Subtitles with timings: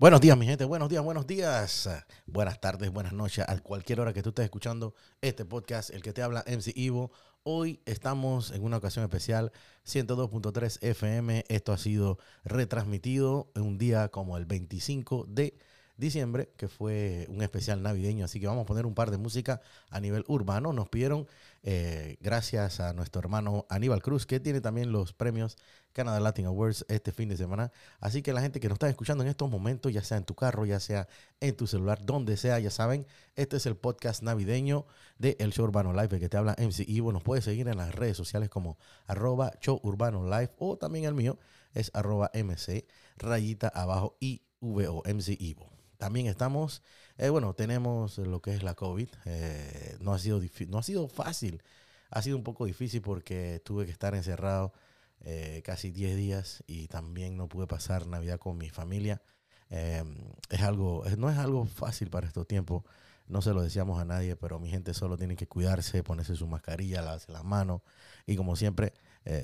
[0.00, 0.64] Buenos días, mi gente.
[0.64, 1.86] Buenos días, buenos días.
[2.24, 3.44] Buenas tardes, buenas noches.
[3.46, 7.12] A cualquier hora que tú estés escuchando este podcast, el que te habla MC Ivo.
[7.42, 9.52] Hoy estamos en una ocasión especial,
[9.84, 11.44] 102.3 FM.
[11.48, 15.58] Esto ha sido retransmitido en un día como el 25 de
[16.00, 18.24] diciembre, que fue un especial navideño.
[18.24, 19.60] Así que vamos a poner un par de música
[19.90, 20.72] a nivel urbano.
[20.72, 21.28] Nos pidieron,
[21.62, 25.56] eh, gracias a nuestro hermano Aníbal Cruz, que tiene también los premios
[25.92, 27.70] Canada Latin Awards este fin de semana.
[28.00, 30.34] Así que la gente que nos está escuchando en estos momentos, ya sea en tu
[30.34, 31.06] carro, ya sea
[31.40, 34.86] en tu celular, donde sea, ya saben, este es el podcast navideño
[35.18, 37.12] de El Show Urbano Live, el que te habla MC Ivo.
[37.12, 41.14] Nos puedes seguir en las redes sociales como arroba Show Urbano Live o también el
[41.14, 41.38] mío
[41.74, 45.79] es arroba MC rayita abajo IVO, MC Ivo.
[46.00, 46.82] También estamos,
[47.18, 49.10] eh, bueno, tenemos lo que es la COVID.
[49.26, 51.62] Eh, no, ha sido no ha sido fácil,
[52.08, 54.72] ha sido un poco difícil porque tuve que estar encerrado
[55.20, 59.20] eh, casi 10 días y también no pude pasar Navidad con mi familia.
[59.68, 62.82] es algo, no es algo fácil para estos tiempos.
[63.26, 66.46] No se lo decíamos a nadie, pero mi gente solo tiene que cuidarse, ponerse su
[66.46, 67.82] mascarilla, lavarse las manos
[68.26, 68.94] y como siempre,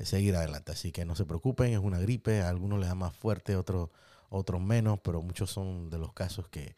[0.04, 0.72] seguir adelante.
[0.72, 3.90] Así que no se preocupen, es una gripe, a algunos les da más fuerte, otros
[4.30, 6.76] otros menos, pero muchos son de los casos que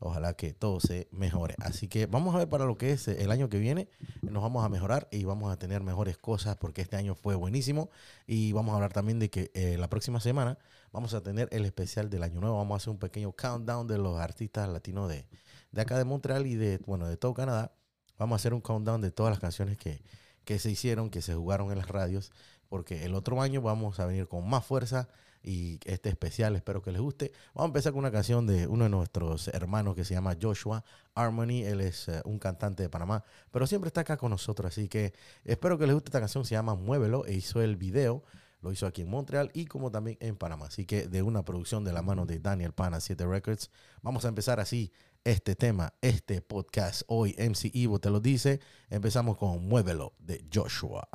[0.00, 1.54] ojalá que todo se mejore.
[1.58, 3.88] Así que vamos a ver para lo que es el año que viene,
[4.22, 7.90] nos vamos a mejorar y vamos a tener mejores cosas porque este año fue buenísimo
[8.26, 10.58] y vamos a hablar también de que eh, la próxima semana
[10.90, 13.98] vamos a tener el especial del año nuevo, vamos a hacer un pequeño countdown de
[13.98, 15.26] los artistas latinos de,
[15.70, 17.72] de acá de Montreal y de, bueno, de todo Canadá.
[18.18, 20.02] Vamos a hacer un countdown de todas las canciones que,
[20.44, 22.32] que se hicieron, que se jugaron en las radios,
[22.68, 25.08] porque el otro año vamos a venir con más fuerza
[25.42, 26.56] y este especial.
[26.56, 27.32] Espero que les guste.
[27.54, 30.84] Vamos a empezar con una canción de uno de nuestros hermanos que se llama Joshua
[31.14, 31.64] Harmony.
[31.64, 34.70] Él es eh, un cantante de Panamá, pero siempre está acá con nosotros.
[34.72, 35.12] Así que
[35.44, 36.44] espero que les guste esta canción.
[36.44, 38.22] Se llama Muévelo e hizo el video.
[38.62, 40.66] Lo hizo aquí en Montreal y como también en Panamá.
[40.66, 43.70] Así que de una producción de la mano de Daniel Pana 7 Records.
[44.02, 44.92] Vamos a empezar así
[45.24, 47.02] este tema, este podcast.
[47.06, 48.60] Hoy MC Ivo te lo dice.
[48.90, 51.08] Empezamos con Muévelo de Joshua.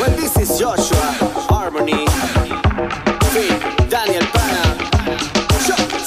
[0.00, 1.12] Well, this is Joshua
[1.50, 2.06] Harmony.
[3.34, 4.64] Fit Daniel Pana.
[5.68, 5.99] Yo,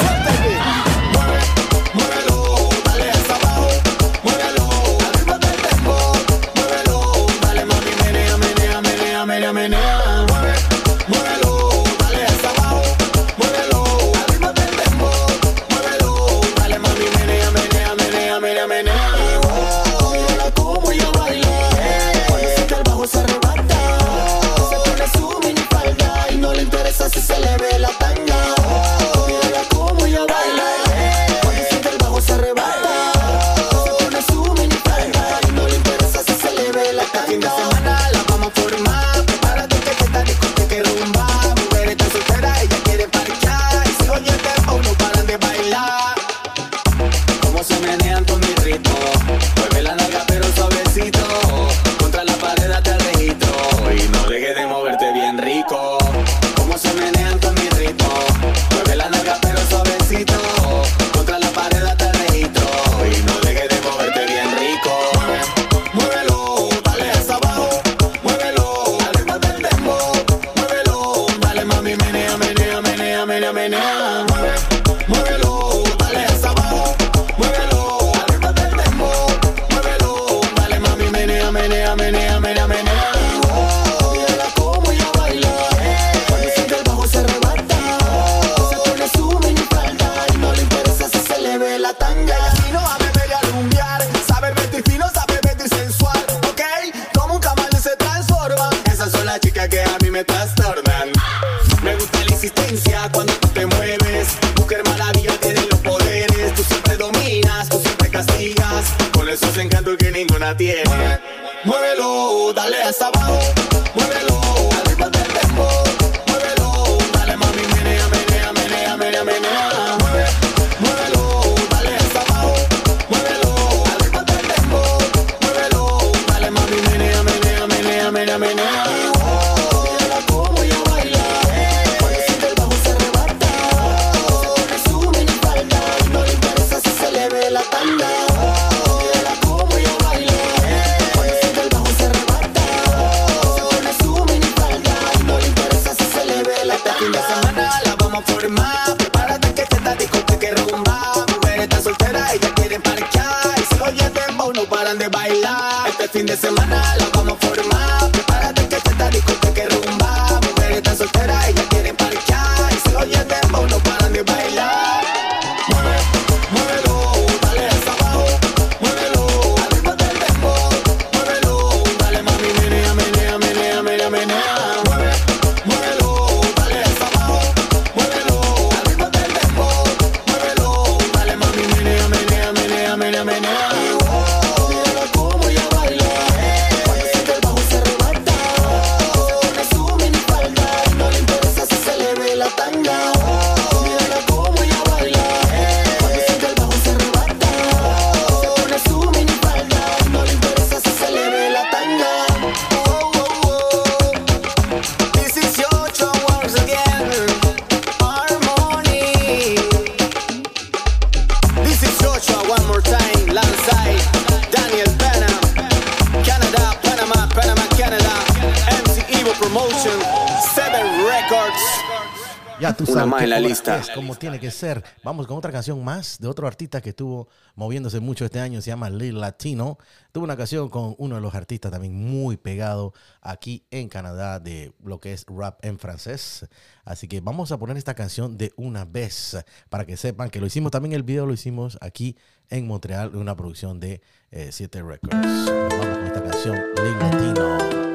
[223.84, 224.84] es, como tiene que ser.
[225.04, 228.62] Vamos con otra canción más de otro artista que estuvo moviéndose mucho este año.
[228.62, 229.78] Se llama Lil Latino.
[230.12, 234.74] Tuvo una canción con uno de los artistas también muy pegado aquí en Canadá de
[234.84, 236.48] lo que es rap en francés.
[236.86, 239.38] Así que vamos a poner esta canción de una vez
[239.70, 242.18] para que sepan que lo hicimos también el video lo hicimos aquí
[242.50, 244.02] en Montreal en una producción de
[244.50, 245.16] 7 Records.
[245.16, 247.93] Nos Vamos con esta canción Lil Latino.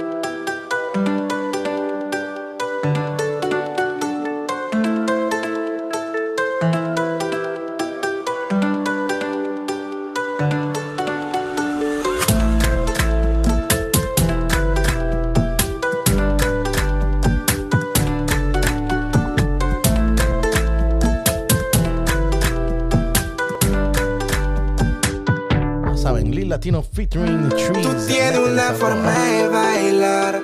[26.68, 27.82] Latino featuring Trees.
[27.82, 30.42] Tú tienes una forma de bailar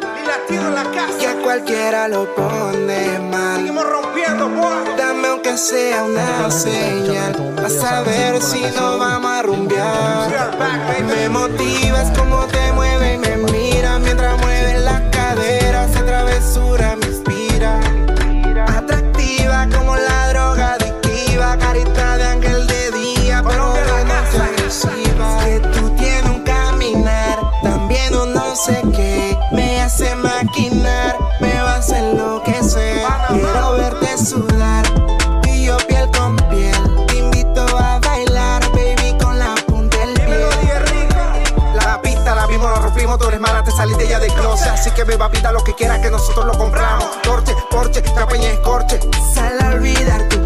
[1.20, 3.70] que a cualquiera lo pone mal.
[4.96, 10.56] Dame aunque sea una señal a saber si no vamos a rumbear.
[11.06, 12.63] Me motivas como te
[31.40, 33.06] me va a enloquecer.
[33.28, 34.84] Quiero verte sudar,
[35.44, 41.08] y yo piel con piel, te invito a bailar, baby, con la punta del pie.
[41.74, 44.68] La pista la vimos, nos rompimos, tú eres mala, te saliste ya del closet.
[44.68, 47.22] Así que me va a pitar lo que quieras que nosotros lo compramos.
[47.22, 49.00] Torche, porche, capeña, escorche
[49.34, 50.43] Sal a olvidar tu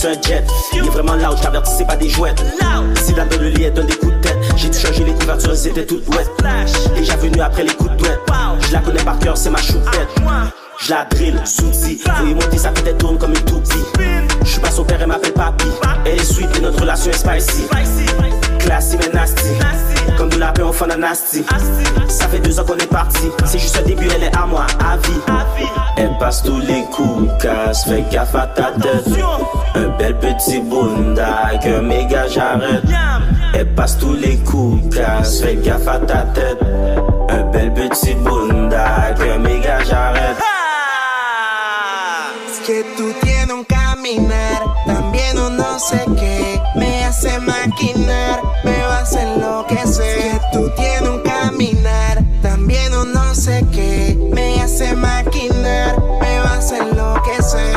[0.00, 1.42] coûte un jet, il est vraiment là où je
[1.76, 2.42] c'est pas des jouettes.
[3.02, 4.38] Si dans le lit, elle donne des coups de tête.
[4.56, 6.30] J'ai dû changer les couvertures, elles étaient toutes ouettes.
[6.94, 8.20] Déjà venu après les coups de douette.
[8.60, 10.08] Je la connais par cœur, c'est ma choupette.
[10.78, 13.84] Je la drill, souti, voyez monter, sa tête tourne comme une toupie.
[14.42, 15.66] Je suis pas son père, elle m'appelle papy.
[16.06, 17.64] Elle est sweet et notre relation est spicy.
[18.58, 19.50] Classy mais nasty.
[20.40, 21.44] La paix au fond d'un nasty.
[22.08, 23.30] Ça fait deux ans qu'on est parti.
[23.44, 25.20] C'est juste un début, elle est à moi, à vie.
[25.98, 29.04] Elle passe tous les coups, casse, fais gaffe à ta tête.
[29.74, 32.84] Un bel petit bunda avec un méga j'arrête.
[33.52, 36.58] Elle passe tous les coups, casse, fais gaffe à ta tête.
[37.28, 40.38] Un bel petit bunda avec un méga j'arrête.
[42.48, 46.58] Es que tú tienes un caminar, también un no sé qué.
[46.76, 49.69] Me hace maquinar, me vas a enloquecer.
[49.69, 49.69] Es
[53.50, 54.30] sé qué.
[54.32, 57.76] Me hace maquinar, me vas a enloquecer.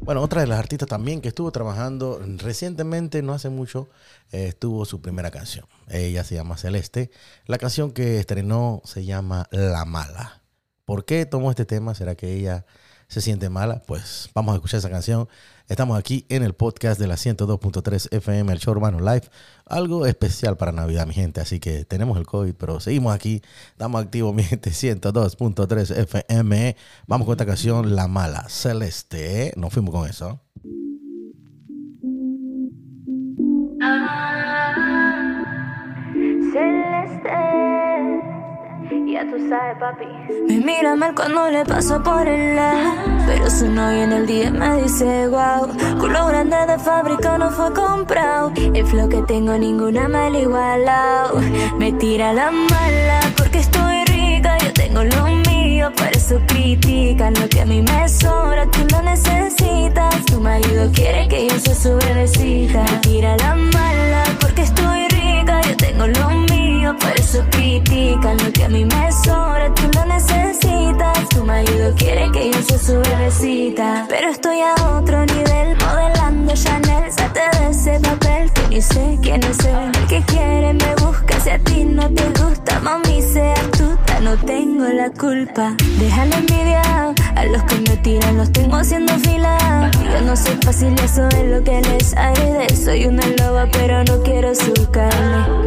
[0.00, 3.88] Bueno, otra de las artistas también que estuvo trabajando recientemente, no hace mucho,
[4.32, 5.64] eh, estuvo su primera canción.
[5.88, 7.10] Ella se llama Celeste.
[7.46, 10.43] La canción que estrenó se llama La Mala.
[10.84, 11.94] ¿Por qué tomó este tema?
[11.94, 12.66] ¿Será que ella
[13.08, 13.82] se siente mala?
[13.86, 15.28] Pues vamos a escuchar esa canción.
[15.66, 19.22] Estamos aquí en el podcast de la 102.3 FM, el show urbano live.
[19.64, 21.40] Algo especial para Navidad, mi gente.
[21.40, 23.40] Así que tenemos el COVID, pero seguimos aquí.
[23.70, 24.70] Estamos activos, mi gente.
[24.70, 26.76] 102.3 FM.
[27.06, 29.54] Vamos con esta canción, La Mala, Celeste.
[29.56, 30.42] Nos fuimos con eso.
[36.52, 37.63] Celeste,
[39.12, 40.06] ya tú sabes, papi.
[40.48, 42.78] Me mira mal cuando le paso por el lado.
[43.26, 45.68] Pero su novio en el día me dice wow.
[45.98, 48.52] Culo grande de fábrica no fue comprado.
[48.56, 51.40] El flow que tengo ninguna me lo igualado.
[51.78, 54.56] Me tira la mala porque estoy rica.
[54.58, 58.66] Yo tengo lo mío, por eso critican lo que a mí me sobra.
[58.70, 60.24] Tú lo necesitas.
[60.26, 61.94] Tu marido quiere que yo sea su.
[61.94, 65.60] Me tira la mala porque estoy rica.
[65.62, 65.76] Yo
[66.92, 71.13] por eso critican lo que a mí me sobra, tú lo necesitas
[73.34, 74.06] necesita.
[74.08, 77.10] Pero estoy a otro nivel, modelando Chanel.
[77.12, 79.92] Salte de ese papel que ni sé quién es él.
[79.94, 84.36] El que quiere me busca, si a ti no te gusta, mami, sea astuta, no
[84.36, 85.74] tengo la culpa.
[85.98, 89.90] Deja la envidia a los que me tiran, los tengo haciendo fila.
[89.92, 92.74] Yo no soy fácil, eso es lo que les haré.
[92.74, 95.64] Soy una loba, pero no quiero su carne.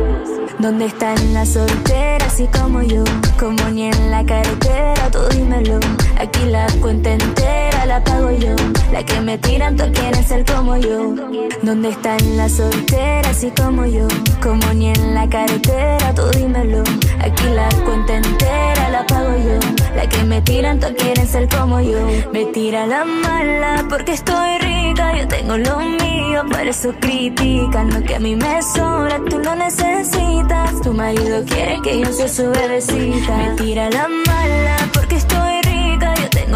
[0.60, 3.04] ¿Dónde están las solteras así como yo?
[3.40, 5.80] Como ni en la carretera, tú dímelo.
[6.20, 8.56] Aquí la cuenta entera la pago yo.
[8.92, 11.16] La que me tiran, tú quieren ser como yo.
[11.62, 14.08] ¿Dónde están las solteras así como yo?
[14.42, 16.84] Como ni en la carretera, tú dímelo.
[17.20, 19.60] Aquí la cuenta entera la pago yo.
[19.96, 22.00] La que me tiran, tú quieren ser como yo.
[22.34, 28.02] Me tira la mala porque estoy rica, yo tengo lo mío, por eso critican lo
[28.04, 30.82] que a mí me sobra, tú lo necesitas.
[30.82, 33.38] Tu marido quiere que yo sea su bebecita.
[33.38, 34.87] Me tira la mala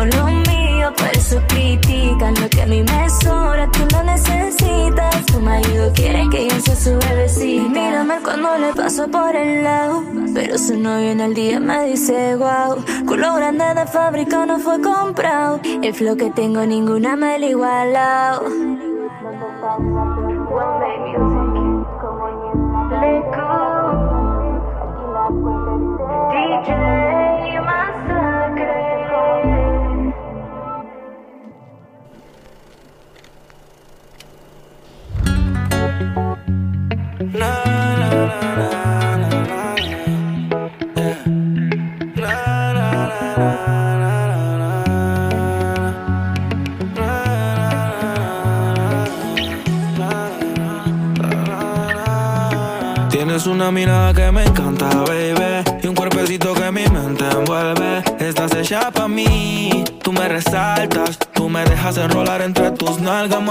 [0.05, 5.25] lo mío, por eso critican lo que a mí me sobra, tú lo necesitas.
[5.25, 7.69] Tu marido quiere que yo sea su bebecita.
[7.69, 10.03] Mírame cuando le paso por el lado,
[10.33, 14.81] pero su novio en el día me dice wow, culo grande de fábrica no fue
[14.81, 18.45] comprado, el flow que tengo ninguna me lo igualado.
[26.31, 27.10] DJ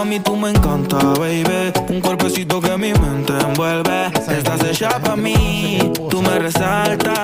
[0.01, 0.21] mami.
[0.21, 1.73] Tú me encanta, baby.
[1.89, 4.07] Un cuerpecito que mi mente envuelve.
[4.07, 5.93] Estás hecha pa' mí.
[6.09, 7.17] Tú me resaltas.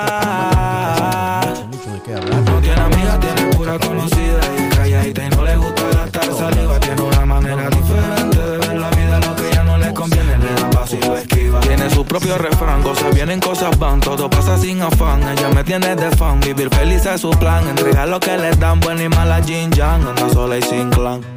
[2.45, 6.79] No tiene amiga, tiene pura conocida y calladita y no le gusta gastar saliva.
[6.79, 10.53] Tiene una manera diferente de ver la vida, lo que ya no le conviene le
[10.61, 11.59] da paso y lo esquiva.
[11.61, 15.21] Tiene su propio refrán, cosas vienen, cosas van, todo pasa sin afán.
[15.27, 17.67] Ella me tiene de fan, vivir feliz es su plan.
[17.67, 21.36] Entregar lo que le dan, buena y mala Jin Yang, anda sola y sin clan.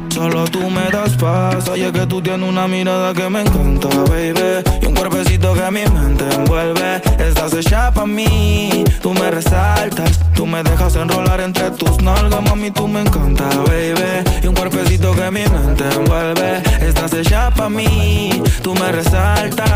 [0.21, 1.67] solo tú me das paz.
[1.69, 4.61] Oye, que tú tienes una mirada que me encanta, baby.
[4.81, 7.01] Y un cuerpecito que mi mente envuelve.
[7.17, 10.19] Estás hecha pa' mí, tú me resaltas.
[10.35, 14.11] Tú me dejas enrolar entre tus nalgas, mami, tú me encanta, baby.
[14.43, 16.61] Y un cuerpecito que mi mente envuelve.
[16.87, 19.69] Estás hecha pa' mí, tú me resaltas.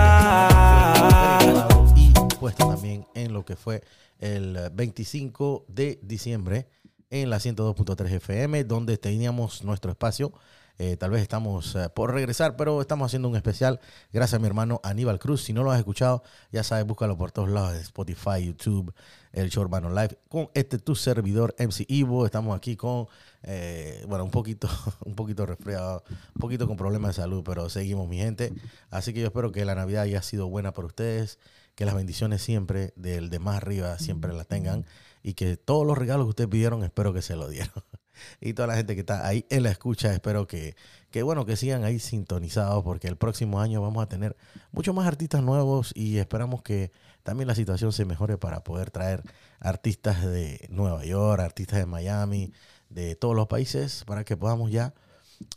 [1.95, 3.81] y puesta también en lo que fue
[4.19, 6.67] el eh, 25 de diciembre
[7.09, 10.33] en la 102.3 FM, donde teníamos nuestro espacio
[10.77, 13.79] Eh, tal vez estamos eh, por regresar, pero estamos haciendo un especial
[14.11, 15.43] gracias a mi hermano Aníbal Cruz.
[15.43, 16.21] Si no lo has escuchado,
[16.51, 18.93] ya sabes, búscalo por todos lados, Spotify, YouTube,
[19.31, 22.25] el show Urbano Live, con este tu servidor MC Ivo.
[22.25, 23.07] Estamos aquí con,
[23.43, 24.67] eh, bueno, un poquito,
[25.05, 28.51] un poquito resfriado, un poquito con problemas de salud, pero seguimos, mi gente.
[28.89, 31.39] Así que yo espero que la Navidad haya sido buena para ustedes,
[31.75, 34.85] que las bendiciones siempre del de más arriba siempre las tengan
[35.25, 37.73] y que todos los regalos que ustedes pidieron, espero que se lo dieron.
[38.41, 40.75] y toda la gente que está ahí en la escucha, espero que,
[41.09, 44.37] que, bueno, que sigan ahí sintonizados porque el próximo año vamos a tener
[44.71, 46.91] muchos más artistas nuevos y esperamos que
[47.23, 49.23] también la situación se mejore para poder traer
[49.59, 52.53] artistas de Nueva York, artistas de Miami,
[52.89, 54.93] de todos los países, para que podamos ya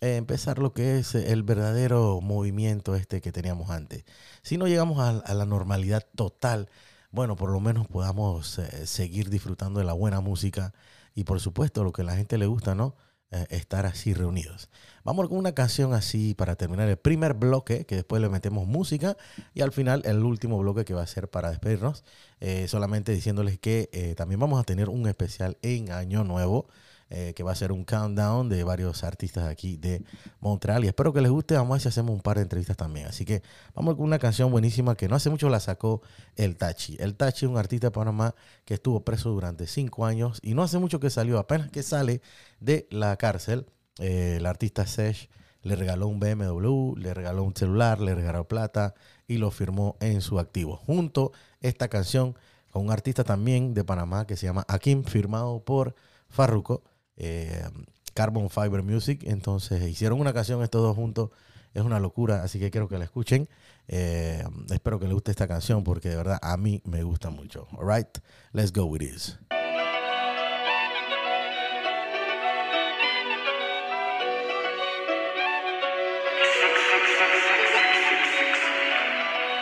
[0.00, 4.06] eh, empezar lo que es el verdadero movimiento este que teníamos antes.
[4.40, 6.70] Si no llegamos a, a la normalidad total,
[7.10, 10.74] bueno, por lo menos podamos eh, seguir disfrutando de la buena música
[11.14, 12.96] y por supuesto lo que a la gente le gusta, ¿no?
[13.30, 14.70] Eh, estar así reunidos.
[15.04, 19.16] Vamos con una canción así para terminar el primer bloque, que después le metemos música
[19.54, 22.04] y al final el último bloque que va a ser para despedirnos,
[22.40, 26.68] eh, solamente diciéndoles que también vamos a tener un especial en Año Nuevo.
[27.11, 30.03] Eh, que va a ser un countdown de varios artistas aquí de
[30.40, 30.85] Montreal.
[30.85, 31.55] Y espero que les guste.
[31.55, 33.07] Vamos a ver si hacemos un par de entrevistas también.
[33.07, 33.42] Así que
[33.75, 36.03] vamos con una canción buenísima que no hace mucho la sacó
[36.37, 36.97] el Tachi.
[37.01, 40.62] El Tachi es un artista de Panamá que estuvo preso durante cinco años y no
[40.62, 42.21] hace mucho que salió, apenas que sale
[42.61, 43.66] de la cárcel.
[43.99, 45.29] eh, el artista Sesh
[45.62, 48.94] le regaló un BMW, le regaló un celular, le regaló plata
[49.27, 50.77] y lo firmó en su activo.
[50.77, 52.37] Junto esta canción
[52.71, 55.94] con un artista también de Panamá que se llama Akim, firmado por
[56.29, 56.83] Farruko,
[57.18, 57.68] eh,
[58.14, 59.22] Carbon Fiber Music.
[59.24, 61.31] Entonces hicieron una canción estos dos juntos.
[61.74, 63.48] Es una locura, así que quiero que la escuchen.
[63.88, 67.68] Eh, espero que les guste esta canción porque de verdad a mí me gusta mucho.
[67.72, 68.18] Alright,
[68.52, 69.38] let's go with this.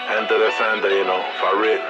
[0.09, 1.81] Gente decente, you know, Farid.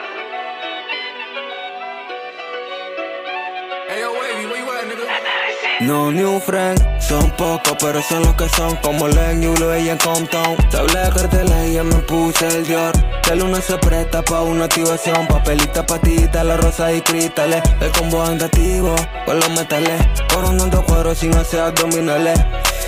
[5.81, 9.91] No new friend, son pocos pero son los que son Como Len y Ulo y
[9.91, 10.57] en Compton.
[10.71, 12.93] Te hablé de carteles ya me puse el Dior.
[13.31, 17.63] El uno se presta pa' una activación Papelita, patita, la rosa y cristales.
[17.81, 18.95] El combo andativo
[19.27, 20.01] con los metales
[20.33, 22.39] Coronando cuero sin hacer abdominales.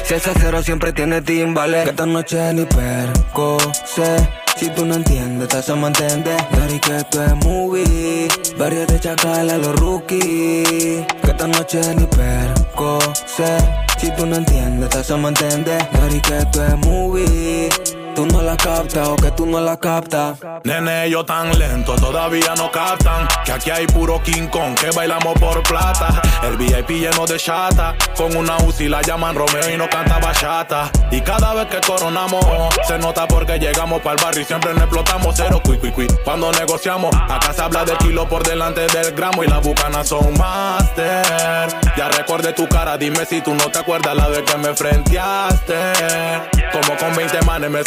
[0.04, 1.84] Si ese cero siempre tiene timbales.
[1.84, 4.16] Que esta noche ni perco sé
[4.58, 6.36] si tú no entiendes, te hacemos entender.
[6.50, 8.28] Dari que esto es movie.
[8.58, 11.06] Varios de chacal a los rookies.
[11.22, 13.58] Que esta noche ni perco sé.
[13.98, 15.88] Si tú no entiendes, te hacemos entender.
[15.92, 20.40] Dari que esto es movie Tú no la captas o que tú no la captas.
[20.64, 25.38] Nene, ellos tan lento, todavía no captan Que aquí hay puro King Kong, que bailamos
[25.38, 26.20] por plata.
[26.42, 30.90] El VIP lleno de chata Con una UCI la llaman Romeo y no canta bachata.
[31.12, 32.44] Y cada vez que coronamos
[32.88, 35.62] Se nota porque llegamos para el barrio y siempre nos explotamos Cero.
[35.64, 35.78] Cui
[36.24, 40.36] Cuando negociamos Acá se habla de kilo por delante del gramo Y las bucanas son
[40.36, 41.68] master.
[41.96, 45.76] Ya recordé tu cara, dime si tú no te acuerdas La vez que me frenteaste.
[46.72, 47.84] Como con 20 manes me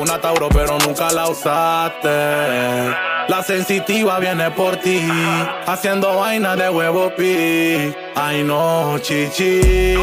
[0.00, 2.08] una Tauro pero nunca la usaste.
[3.28, 5.06] La sensitiva viene por ti
[5.66, 7.94] Haciendo vaina de huevo pi.
[8.16, 9.94] Ay no, chichi.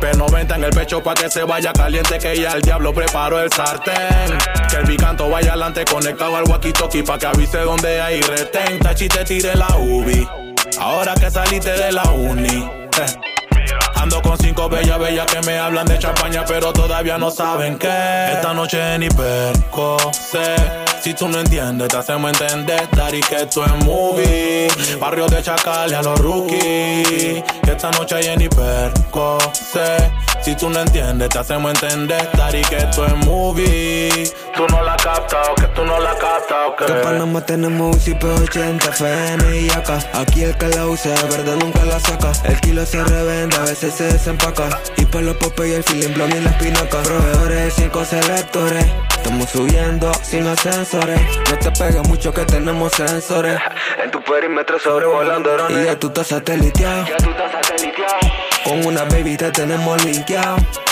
[0.00, 3.50] P90 en el pecho pa' que se vaya caliente Que ya el diablo preparó el
[3.52, 4.38] sartén.
[4.70, 8.78] Que el bicanto vaya adelante conectado al walkie-talkie Pa' que avise donde hay retén.
[8.78, 10.26] Tachi tire la ubi.
[10.78, 12.62] Ahora que saliste de la uni
[13.00, 13.37] eh.
[14.00, 17.88] Ando con cinco bellas, bellas que me hablan de champaña, pero todavía no saben que
[18.32, 20.56] esta noche ni perco sé.
[21.02, 24.68] Si tú no entiendes, te hacemos entender, Dari, que esto es movie.
[25.00, 27.42] Barrio de Chacal y a los rookies.
[27.66, 29.96] Esta noche hay ni perco sé.
[30.48, 34.32] Si tú no entiendes, te hacemos entender, Dari, que esto es movie.
[34.56, 36.92] Tú no la captas, que tú no la captas, Que que.
[36.94, 39.98] Panamá tenemos un CP 80 FN y acá.
[40.14, 42.32] Aquí el que la usa, de verdad nunca la saca.
[42.44, 44.70] El kilo se revende, a veces se desempaca.
[44.96, 47.02] Y para los popes y el feeling blon y la espinaca.
[47.02, 48.86] Proveedores cinco selectores.
[49.18, 53.60] Estamos subiendo sin ascensores No te pegues mucho que tenemos sensores.
[54.02, 55.76] En tu perímetro sobrevolando drones.
[55.76, 57.04] Y ya tú estás sateliteado
[58.68, 60.37] con una baby te tenemos linkeado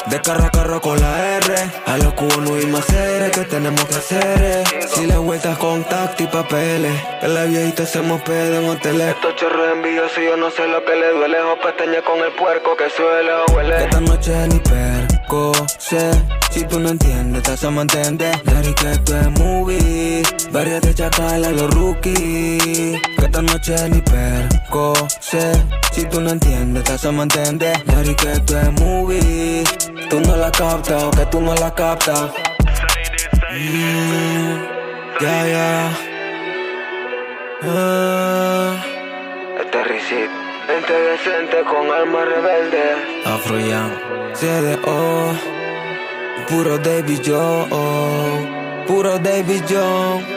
[0.06, 1.54] De carro a carro con la R.
[1.86, 4.64] A los cubanos y más seres que tenemos que hacer.
[4.88, 6.92] Si le vueltas contacto y papeles.
[7.20, 9.08] Que la viejita hacemos pedo en hoteles.
[9.08, 11.40] Estos chorros envidiosos yo no sé lo que le duele.
[11.40, 13.76] O pestaña con el puerco que suele o huele.
[13.76, 16.10] Que esta noche ni perco sé
[16.56, 18.42] Si tú no entiendes te hacemos entender.
[18.42, 20.22] Dari que esto es movie.
[20.52, 22.98] Varias de chacal a los rookies.
[23.18, 25.52] Que esta noche ni perco sé.
[25.92, 27.76] Si tú no entiendes, te hacemos entender.
[27.84, 29.64] Dari que esto es movie.
[30.08, 32.30] Tú no la captas o que tú no la captas.
[33.52, 34.56] Mm,
[35.20, 35.90] Ya, ya.
[37.64, 38.82] Ah,
[39.60, 40.30] Este recit
[40.66, 42.82] Gente decente con alma rebelde.
[43.26, 43.92] Afro Young
[44.34, 45.32] CDO
[46.48, 47.66] Puro David Joe
[48.86, 50.36] Puro David Joe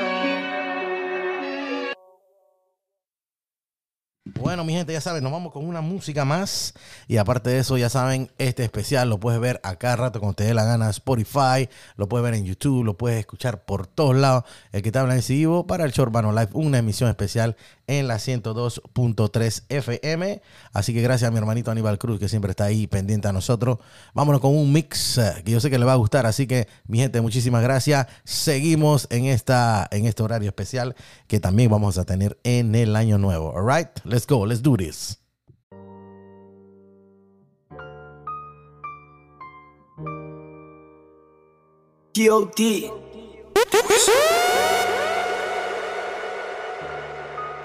[4.40, 6.74] Bueno, mi gente, ya saben, nos vamos con una música más.
[7.08, 10.36] Y aparte de eso, ya saben, este especial lo puedes ver a cada rato cuando
[10.36, 14.16] te dé la gana Spotify, lo puedes ver en YouTube, lo puedes escuchar por todos
[14.16, 14.46] lados.
[14.72, 17.58] El que te habla en vivo para el Show Urbano Live, una emisión especial
[17.90, 20.42] en la 102.3 FM.
[20.74, 23.80] Así que gracias a mi hermanito Aníbal Cruz, que siempre está ahí pendiente a nosotros.
[24.14, 26.28] Vámonos con un mix eh, que yo sé que le va a gustar.
[26.28, 28.06] Así que, mi gente, muchísimas gracias.
[28.24, 30.96] Seguimos en, esta, en este horario especial
[31.28, 33.54] que también vamos a tener en el año nuevo.
[33.56, 35.18] All right, let's go, let's do this.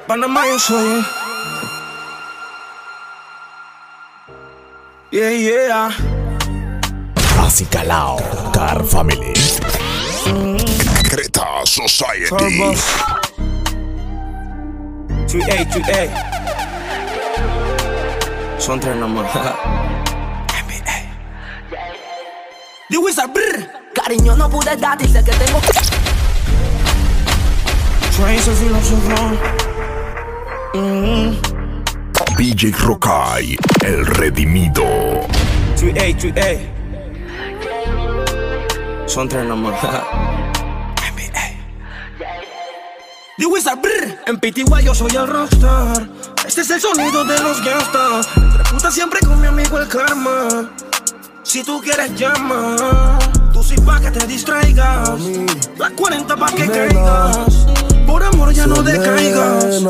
[0.06, 1.04] Panamá yo soy.
[5.10, 5.90] Yeah, yeah.
[7.40, 8.18] Así calao,
[8.52, 9.32] Car Family.
[11.08, 12.28] Creta Society.
[12.28, 12.80] Turbos
[15.26, 16.10] 3A, 3A
[18.58, 19.34] Son tres nomás.
[19.34, 21.00] NBA
[22.90, 25.60] The Wizard, brr Cariño, no pude darte y sé que tengo
[28.16, 29.73] Trains of
[30.74, 31.54] philosopher
[32.36, 34.82] DJ Rokai, el redimido.
[35.76, 36.58] 3A, 3A
[39.06, 39.74] Son tres nomás.
[43.36, 44.20] The Wizard, brr.
[44.26, 46.08] En PTY yo soy el rockstar.
[46.46, 48.28] Este es el sonido de los gangsters.
[48.36, 50.70] Entre putas siempre con mi amigo el karma.
[51.42, 53.18] Si tú quieres llama.
[53.52, 55.20] Tú sí pa' que te distraigas.
[55.78, 57.63] Las 40 pa' que caigas
[58.14, 59.82] Por amor ya no decaigas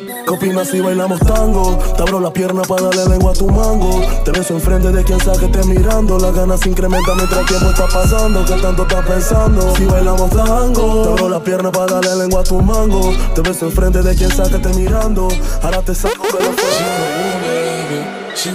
[0.00, 1.76] ¿Qué opinas si bailamos tango?
[1.94, 4.00] Te abro la pierna para darle lengua a tu mango.
[4.24, 6.18] Te beso enfrente de quien sea que esté mirando.
[6.18, 8.46] Las ganas se incrementan mientras el tiempo está pasando.
[8.46, 9.76] ¿Qué tanto estás pensando?
[9.76, 13.12] Si bailamos tango, te abro la pierna para darle lengua a tu mango.
[13.34, 15.28] Te beso enfrente de quien sea que esté mirando.
[15.62, 16.52] Ahora te saco de la
[18.34, 18.50] She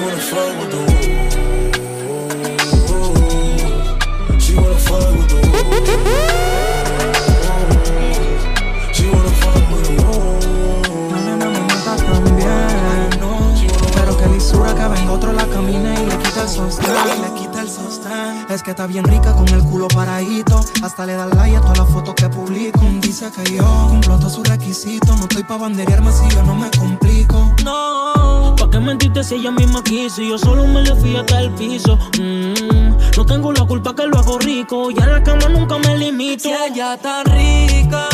[15.13, 17.21] otro la camina y le quita el sostén.
[17.21, 18.45] Le quita el sostén.
[18.49, 20.60] Es que está bien rica con el culo paradito.
[20.82, 22.80] Hasta le da like a todas las fotos que publico.
[22.99, 25.15] Dice que yo cumplo todos sus requisitos.
[25.17, 27.54] No estoy pa' banderearme si yo no me complico.
[27.63, 30.21] No, ¿pa' qué mentirte si ella misma quiso?
[30.21, 31.97] Y yo solo me le fui hasta el piso.
[32.19, 34.89] Mm, no tengo la culpa que lo hago rico.
[34.89, 36.43] Y en la cama nunca me limito.
[36.43, 38.08] Si ella está rica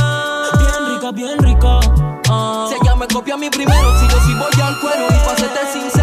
[0.59, 1.79] Bien rica, bien rica.
[2.29, 2.67] Ah.
[2.69, 5.35] Si ella me copia a mí primero Si yo sí voy al cuero Y pa'
[5.35, 5.98] serte sincero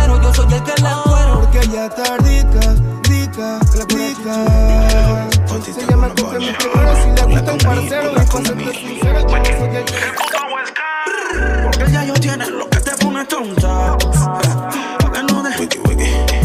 [0.67, 1.03] que la
[1.35, 2.75] Porque ella está rica,
[3.09, 5.27] rica, rica.
[5.65, 8.75] Si ella me copia a mí primero Si le gusta el parcero Y pa' serte
[8.75, 9.95] sincero Yo soy el que
[11.63, 13.97] Porque ya yo tienes lo que te pone tonta.
[13.99, 15.57] Pa' que no des.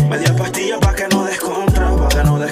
[0.10, 1.96] Media pastilla pa' que no des contra.
[1.96, 2.52] Pa' que no des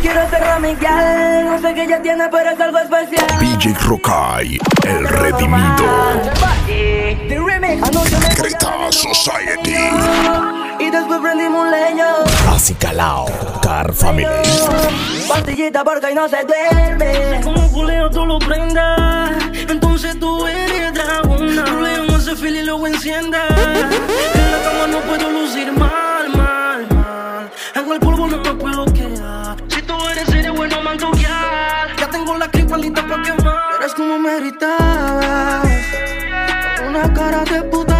[0.00, 3.26] quiero ser amigal No sé qué ella tiene pero es algo especial.
[3.38, 5.84] DJ Rokai, el redimido.
[8.34, 9.74] Creta Society.
[10.78, 12.06] y después prendimos un leño.
[12.50, 13.26] Así calao,
[13.62, 14.28] Car Family.
[15.28, 17.40] Pastillita porque no se duerme.
[17.42, 19.30] Como culeo tú lo prendas.
[19.68, 21.64] Entonces tú eres dragona.
[21.64, 23.55] Problema ese fil y luego encienda
[37.48, 37.95] una cara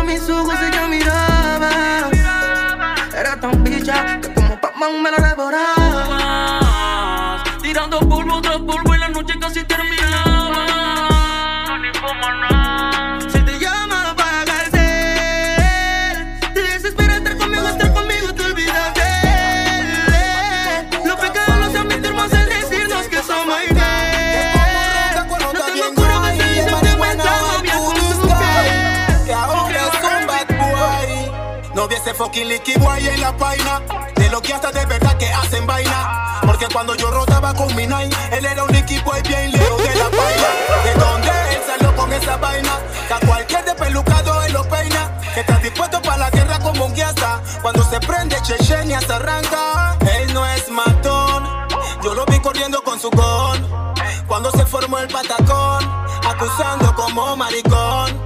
[32.44, 33.80] Licky Boy en la vaina.
[34.14, 36.40] De lo que hasta de verdad que hacen vaina.
[36.44, 39.94] Porque cuando yo rotaba con mi nine, él era un Licky Boy bien lejos de
[39.94, 40.48] la vaina.
[40.84, 42.78] De donde él salió con esa vaina.
[43.08, 45.18] Que a cualquier despelucado él lo peina.
[45.34, 47.40] Que está dispuesto para la guerra como un guiasta.
[47.62, 49.96] Cuando se prende Chechenia se arranca.
[50.18, 51.44] Él no es matón.
[52.02, 53.94] Yo lo vi corriendo con su gon.
[54.26, 55.84] Cuando se formó el patacón.
[56.28, 58.25] Acusando como maricón.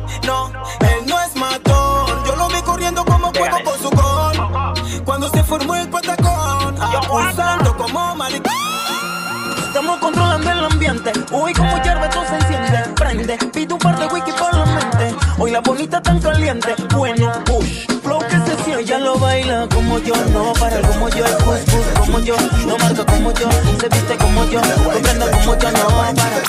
[10.81, 11.13] Ambiente.
[11.33, 12.79] Uy, como hierve todo se enciende.
[12.97, 15.15] Prende, pide un par de wiki por la mente.
[15.39, 16.75] Hoy la bonita tan caliente.
[16.95, 17.87] Bueno, push.
[18.03, 18.81] Flow que se siente.
[18.81, 20.15] Ella lo baila como yo.
[20.33, 21.27] No para como yo.
[21.27, 22.37] El push, push como yo.
[22.67, 23.49] No marca como yo.
[23.79, 24.61] Se viste como yo.
[24.85, 25.71] Comprende como yo.
[25.71, 26.41] No para.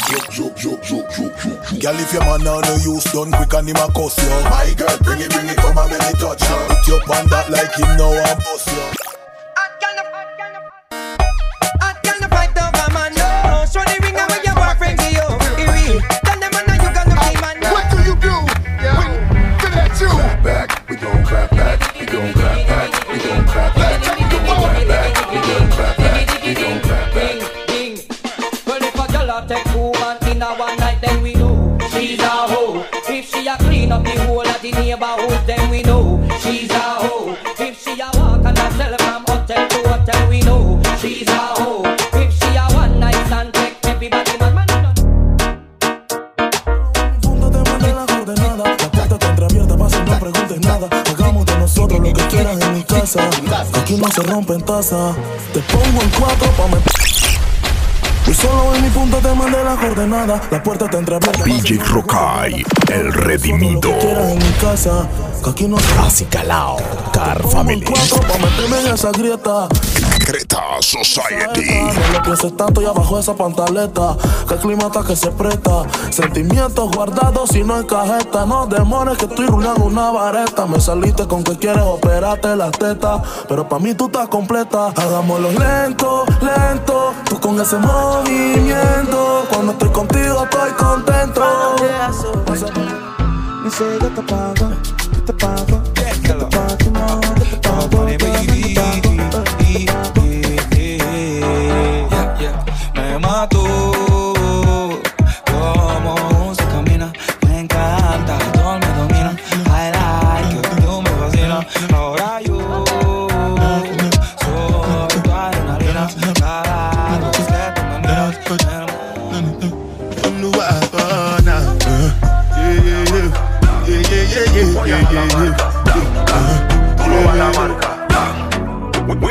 [1.80, 4.30] Girl, if your man on no use done quick and him a cuss you.
[4.50, 6.56] My girl, bring it, bring it, come and make me touch you.
[6.68, 9.01] Put your on that like him now and bust you.
[50.32, 50.88] Preguntes nada.
[51.10, 53.30] Hagamos de nosotros lo que quieras en mi casa.
[53.80, 55.16] Aquí no se rompen tazas.
[55.54, 56.78] Te pongo en cuatro pa' me.
[58.30, 60.42] Y solo en mi punto te mandé las coordenadas.
[60.52, 61.44] La puerta está entreabierta.
[61.44, 63.98] DJ Rokai, el redimido.
[64.00, 65.08] quieras en mi casa.
[65.44, 66.78] Que aquí no se Así calao,
[67.12, 67.84] Car Family.
[67.84, 69.68] cuatro pa' meterme en esa grieta.
[70.32, 71.92] Creta Society.
[71.94, 74.16] No lo pienses tanto y abajo esa pantaleta.
[74.48, 75.84] Que el clima está que se presta.
[76.10, 78.46] Sentimientos guardados y no hay cajeta.
[78.46, 80.66] No demores que estoy rulando una vareta.
[80.68, 83.22] Me saliste con que quieres operarte las tetas.
[83.50, 84.94] Pero pa' mí tú estás completa.
[84.96, 87.14] Hagámoslo lento, lento.
[87.26, 89.46] Tú con ese movimiento.
[89.50, 91.42] Cuando estoy contigo estoy contento.
[93.82, 94.70] Yo te pago,
[95.14, 95.81] yo te pago,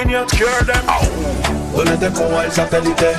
[0.01, 0.87] When you cure them
[1.77, 3.11] ¿Dónde te pongo el satélite?
[3.11, 3.17] El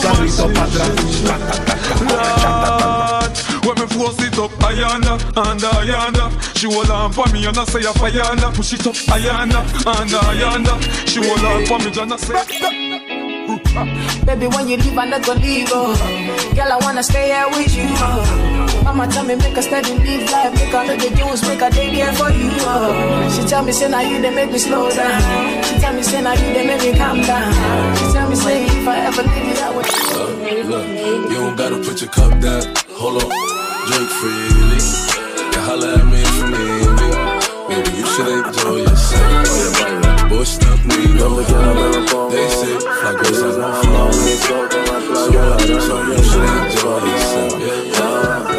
[0.00, 0.88] carrito para atrás.
[2.08, 3.32] Lord,
[3.66, 6.30] when me force it up, ayanda, and ayanda.
[6.56, 8.54] She hold on for me and I say up ayanda.
[8.54, 9.60] Push it up, ayanda,
[10.00, 10.80] and ayanda.
[11.08, 12.32] She hold on for me and I say.
[14.24, 15.94] Baby, when you leave, I not gonna leave, oh.
[16.54, 18.53] Girl, I wanna stay here with you, oh.
[18.94, 21.68] Mama tell me make a steady live life, make all of the dues, make a
[21.68, 23.28] day there for you, oh.
[23.34, 25.64] She tell me, say, now you, they make me slow down.
[25.64, 27.52] She tell me, say, now you, they make me calm down.
[27.96, 29.86] She tell me, say, if I ever leave you, I would.
[30.14, 30.86] Look, look,
[31.28, 32.62] you don't gotta put your cup down.
[32.94, 33.30] Hold up,
[33.90, 34.78] drink freely.
[34.78, 37.10] You holla at me need me.
[37.66, 40.28] Baby, you should enjoy yourself.
[40.30, 41.42] Bush stuff me go.
[42.30, 44.10] They say, fly girls no flow.
[44.14, 44.70] So,
[45.82, 48.53] so you should enjoy yourself.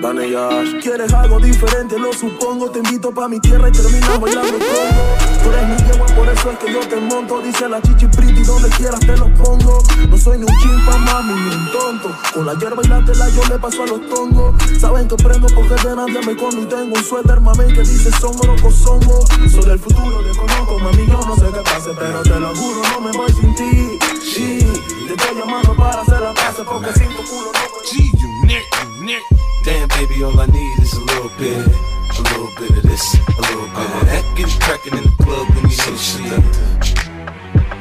[0.00, 0.48] Dale ya.
[0.82, 2.70] Quieres algo diferente, lo supongo.
[2.70, 5.25] Te invito pa' mi tierra y terminamos bailando congo.
[5.46, 7.40] Tú eres mi yegua, por eso es que yo te monto.
[7.40, 9.78] Dice la chichi pretty, donde quieras te lo pongo.
[10.08, 12.10] No soy ni un chimpa, mami, ni un tonto.
[12.34, 14.54] Con la hierba y la tela yo le paso a los tongos.
[14.80, 18.10] Saben que prendo porque de nadie me escondo y tengo un suéter, mami, que dice
[18.18, 19.24] songo, loco, songo.
[19.48, 22.82] Soy del futuro, le conozco, mami, yo no sé qué pase, pero te lo juro,
[22.90, 23.98] no me voy sin ti.
[24.20, 24.58] Sí,
[25.06, 29.04] te estoy llamando para hacer la porque sin tu culo no G, you nick, you
[29.04, 29.22] nick.
[29.64, 31.85] Damn, baby, all I need is a little bit.
[32.06, 34.24] A little bit of this, a little bit of that.
[34.36, 36.32] Get it crackin' in the club when you say shit.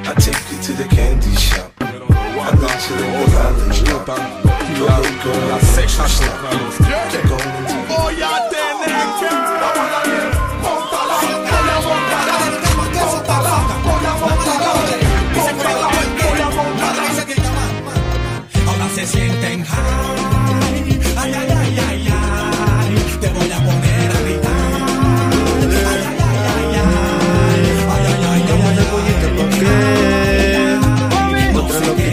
[0.08, 1.72] I take you to the candy shop.
[1.80, 3.26] I got you in the
[3.86, 4.22] lollipop.
[4.78, 6.10] Yo, yo, girl, I say stop.
[7.12, 7.52] Keep going.
[7.88, 9.30] Voy a tener que.
[18.68, 20.05] Ahora se sienten high.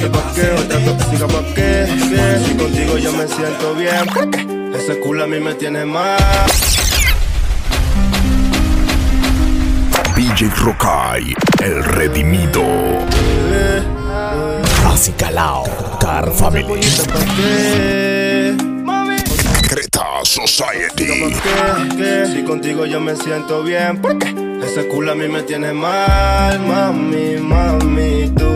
[0.03, 2.45] Qué, pa' qué, otra tóxica pa' qué, qué.
[2.45, 6.19] Si contigo yo me siento bien, ese culo a mí me tiene mal.
[10.17, 12.63] DJ Rokai, el redimido.
[14.87, 15.65] Así calao,
[16.01, 16.81] Car Family.
[19.69, 21.35] Creta Society.
[22.33, 24.35] Si contigo yo me siento bien, ¿por qué?
[24.65, 28.52] Ese culo a mí me tiene mal, mami, mami, tú.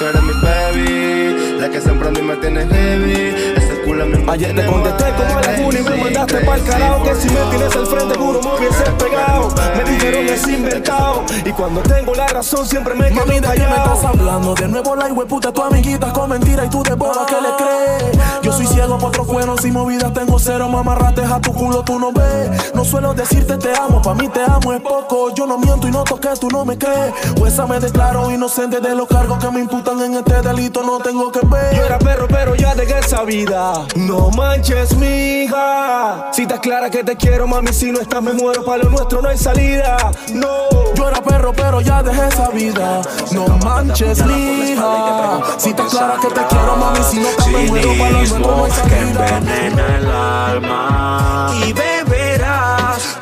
[0.00, 3.59] Tú eres mi baby, la que siempre a mí me tiene heavy.
[4.00, 7.76] Ayer te contesté como a la y me mandaste pa'l carajo Que si me tienes
[7.76, 12.66] al frente juro me hubieses pegado Me dijeron es inventado Y cuando tengo la razón
[12.66, 14.54] siempre me quedo Mami, ¿de qué me estás hablando?
[14.54, 18.18] De nuevo la hueputa, tu amiguita con mentira y tú de boba que le crees.
[18.42, 21.98] Yo soy ciego por otros buenos y movidas tengo cero, mamarrates a tu culo tú
[21.98, 22.72] no ves.
[22.74, 25.34] No suelo decirte te amo, pa' mí te amo es poco.
[25.34, 27.12] Yo no miento y no toqué, tú no me crees.
[27.36, 30.98] Pues esa me declaro inocente de los cargos que me imputan en este delito, no
[31.00, 31.74] tengo que ver.
[31.74, 33.86] Yo era perro, pero ya dejé esa vida.
[33.96, 36.30] No manches, mija.
[36.32, 38.64] Si estás clara que te quiero, mami, si no estás, me muero.
[38.64, 39.96] Para lo nuestro no hay salida.
[40.32, 40.68] No.
[40.94, 43.02] Yo era perro, pero ya dejé esa vida.
[43.32, 45.40] No manches, mija.
[45.58, 47.92] Si estás clara que te quiero, mami, si no estás, me muero.
[47.98, 49.28] Para lo nuestro no hay que salida.
[49.38, 51.50] envenena el alma.
[51.66, 53.19] y beberás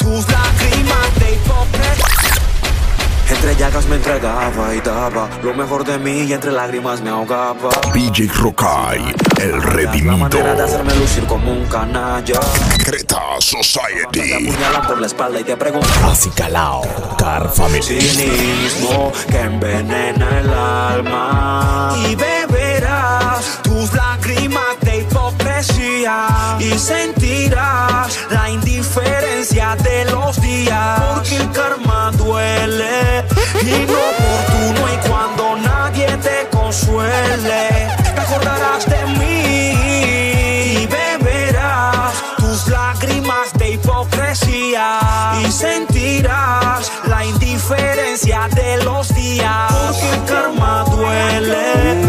[3.41, 7.71] Entre llagas me entregaba y daba lo mejor de mí y entre lágrimas me ahogaba.
[7.95, 10.17] DJ Rokai, el La redimido.
[10.19, 12.41] manera de hacerme lucir como un canalla.
[12.85, 14.33] Creta Te Society.
[14.51, 16.05] apuñalan por la espalda y te preguntan.
[16.05, 16.83] Así calao,
[17.17, 17.81] Car Family.
[17.83, 21.95] Cinismo que envenena el alma.
[22.11, 26.27] y beberás tus lágrimas de hipocresía
[26.59, 33.25] y sentirás la indiferencia de los días porque el karma duele
[33.63, 37.89] inoportuno y cuando nadie te consuele.
[38.15, 45.01] Te acordarás de mí y beberás tus lágrimas de hipocresía.
[45.47, 49.73] Y sentirás la indiferencia de los días.
[49.73, 52.01] Porque el karma duele.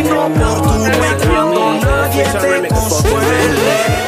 [0.00, 4.02] Inoportuno y cuando nadie te consuele.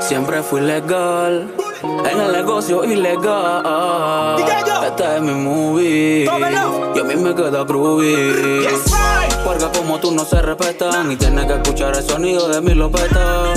[0.00, 4.36] Siempre fui legal en el negocio ilegal.
[4.86, 6.24] Esta es mi movie.
[6.24, 8.66] Y a mí me queda groovy.
[9.44, 13.54] Porque como tú no se respetan y tienes que escuchar el sonido de mi lopeta.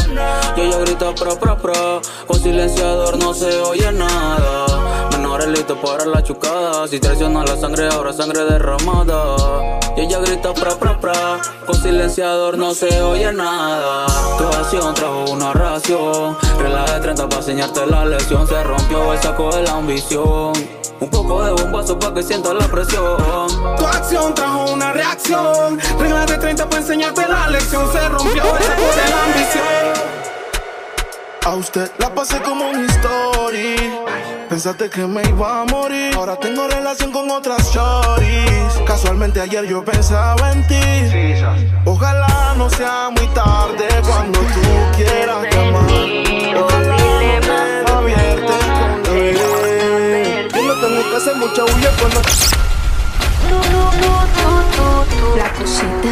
[0.55, 2.01] Y ella grita pro pro pro.
[2.27, 4.72] Con silenciador no se oye nada.
[5.33, 6.87] Menores listos para la chucada.
[6.87, 9.79] Si traiciona la sangre, ahora sangre derramada.
[9.97, 11.41] Y ella grita pra pra pra.
[11.65, 14.05] Con silenciador no se oye nada.
[14.37, 16.37] Tu acción trajo una ración.
[16.59, 18.47] Regla de 30 para enseñarte la lección.
[18.47, 20.53] Se rompió el saco de la ambición.
[20.99, 23.47] Un poco de bombazo para que sientas la presión.
[23.77, 25.79] Tu acción trajo una reacción.
[25.97, 27.91] Regla de 30 para enseñarte la lección.
[27.91, 30.13] Se rompió el saco de la ambición.
[31.45, 34.12] A usted la pasé como un story.
[34.53, 36.13] Pensaste que me iba a morir.
[36.15, 38.83] Ahora tengo relación con otras shorties.
[38.85, 40.75] Casualmente ayer yo pensaba en ti.
[41.85, 44.61] Ojalá no sea muy tarde cuando tú
[44.95, 45.89] quieras llamar.
[46.61, 46.97] Ojalá
[47.87, 49.39] no me despierte.
[50.53, 52.21] Yo no tengo que hacer mucha bulla cuando.
[55.35, 56.09] La cosita.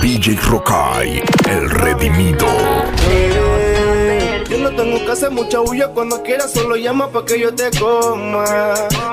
[0.00, 1.20] DJ Rokai,
[1.50, 2.46] el redimido.
[4.48, 7.70] Yo no tengo que hacer mucha bulla cuando quieras, solo llama pa' que yo te
[7.78, 8.44] coma.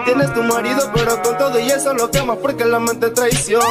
[0.05, 3.63] Tienes tu marido, pero con todo y eso lo quemas porque la mente traiciona.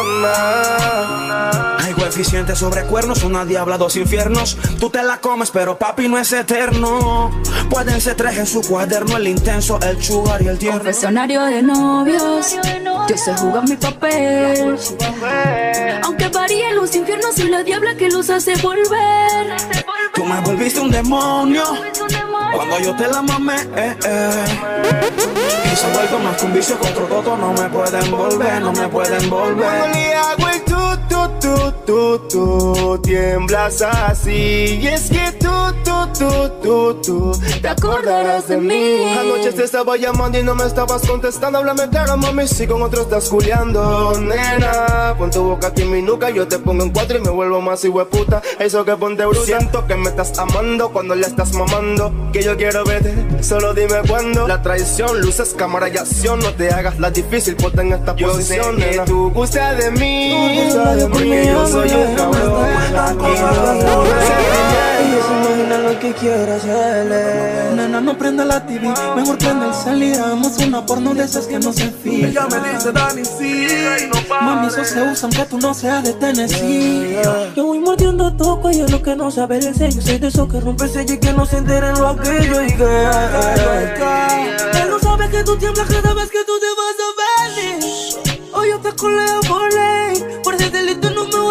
[1.79, 4.57] Hay coeficiente sobre cuernos, una diabla, dos infiernos.
[4.81, 7.31] Tú te la comes, pero papi no es eterno.
[7.69, 10.79] Pueden ser tres en su cuaderno, el intenso, el sugar y el tierno.
[10.79, 12.57] Confesionario de novios,
[13.09, 14.79] yo sé jugar mi papel.
[16.03, 19.57] Aunque varíen los infiernos y la diabla que los hace volver.
[20.15, 21.65] Tú me volviste un demonio
[22.55, 23.57] cuando yo te la mamé.
[23.77, 24.45] Eh, eh.
[25.73, 27.37] Y se ha vuelto más que un vicio con otro toto.
[27.37, 30.13] No me pueden volver, no me pueden volver.
[31.43, 34.79] Tu, tu, tu, tiemblas así.
[34.81, 35.49] Y es que tú,
[35.85, 39.03] tú, tú, tú, tú, te acordarás de mí.
[39.19, 41.59] Anoche te estaba llamando y no me estabas contestando.
[41.59, 44.17] Háblame claro, mami, si con otro estás culiando.
[44.21, 46.31] Nena, pon tu boca aquí en mi nuca.
[46.31, 48.41] Yo te pongo en cuatro y me vuelvo más puta.
[48.61, 49.45] Eso que ponte bruta.
[49.45, 52.13] Siento que me estás amando cuando le estás mamando.
[52.33, 54.47] Que yo quiero verte, solo dime cuándo.
[54.47, 56.39] La traición, luces, cámara y acción.
[56.39, 58.77] No te hagas la difícil, ponte en esta Yo posición.
[58.77, 59.05] sé que nena.
[59.05, 60.33] tú gustas de mí.
[60.33, 61.32] Tú gustas de mí.
[61.33, 62.67] Porque yo soy un cabrón.
[65.01, 67.75] Y no se imagina lo que quiere hacerle.
[67.75, 70.17] Nena, no prenda la TV, mejor prenda el salir.
[70.17, 72.29] Hagamos una porno de esas que no se fija.
[72.29, 74.43] Ella me dice, Dani, y pares.
[74.43, 77.17] Mami, eso se usa aunque tú no seas de Tennessee.
[77.57, 80.03] Yo voy mordiendo todo cuello, lo que no sabe el sello.
[80.03, 82.63] Soy de esos que rompe el sello y que no se enteren lo aquello.
[82.63, 82.85] Y que
[84.83, 87.13] él no sabe que tú tiemblas cada vez que tú te vas a
[87.57, 88.43] venir.
[88.55, 90.42] Hoy yo te coleo por ley.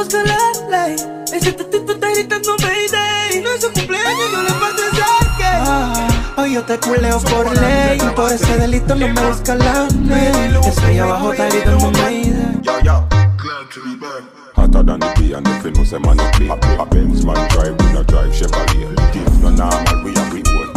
[0.04, 0.38] Busca la
[0.70, 0.96] ley.
[1.32, 3.42] Ese tatito está gritando Mayday.
[3.42, 4.56] No es su cumpleaños, yo le el
[4.98, 6.42] saque.
[6.42, 8.00] Hoy yo te culeo por ley.
[8.16, 10.58] Por ese delito no me busca la ley.
[10.66, 12.62] Estoy abajo, está gritando Mayday.
[12.62, 13.08] Yo, yo.
[14.54, 17.48] Hotter than the bee and if you know say man no play A Benz man
[17.50, 18.84] drive, we no drive Chevrolet
[19.42, 20.68] no normal, we a we way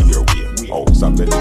[0.71, 1.37] House a belly, a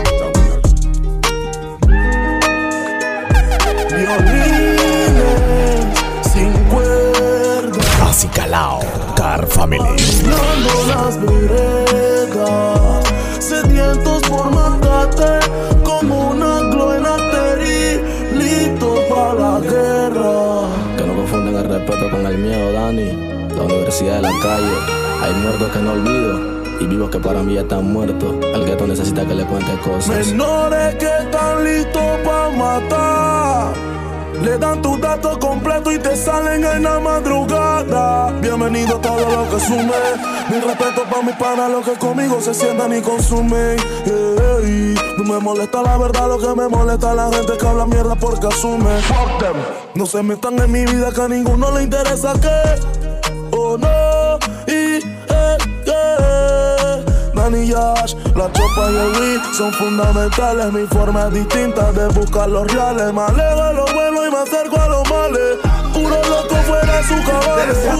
[3.93, 4.82] we no
[8.03, 8.09] cuerda.
[8.09, 8.79] Así calao,
[9.15, 9.83] Car Family.
[10.87, 13.03] Las veredas,
[13.39, 15.39] sedientos por matarte
[15.83, 16.59] como una
[18.37, 20.67] listo para la guerra.
[20.97, 23.47] Que no confunden el respeto con el miedo, Dani.
[23.55, 24.75] La universidad de la calle.
[25.21, 28.35] Hay muertos que no olvido y vivos que para mí ya están muertos.
[28.53, 30.27] El gueto necesita que le cuente cosas.
[30.27, 33.73] Menores que están listos para matar.
[34.41, 38.31] Le dan tu dato completo y te salen en la madrugada.
[38.41, 39.93] Bienvenido a todo lo que sume.
[40.49, 43.77] Mi respeto para mis panas, los que conmigo se sientan y consumen.
[44.05, 47.85] Ey, no me molesta la verdad, lo que me molesta es la gente que habla
[47.85, 48.99] mierda porque asume.
[49.01, 49.55] Fuck them.
[49.95, 52.49] No se metan en mi vida que a ninguno le interesa que.
[53.51, 54.02] Oh no.
[57.51, 60.71] Yash, la chopa y el beat son fundamentales.
[60.71, 63.13] Mi forma es distinta de buscar los reales.
[63.13, 65.57] Me alejo de lo bueno y me acerco a los males.
[65.93, 67.97] Puro loco fuera de su cabeza.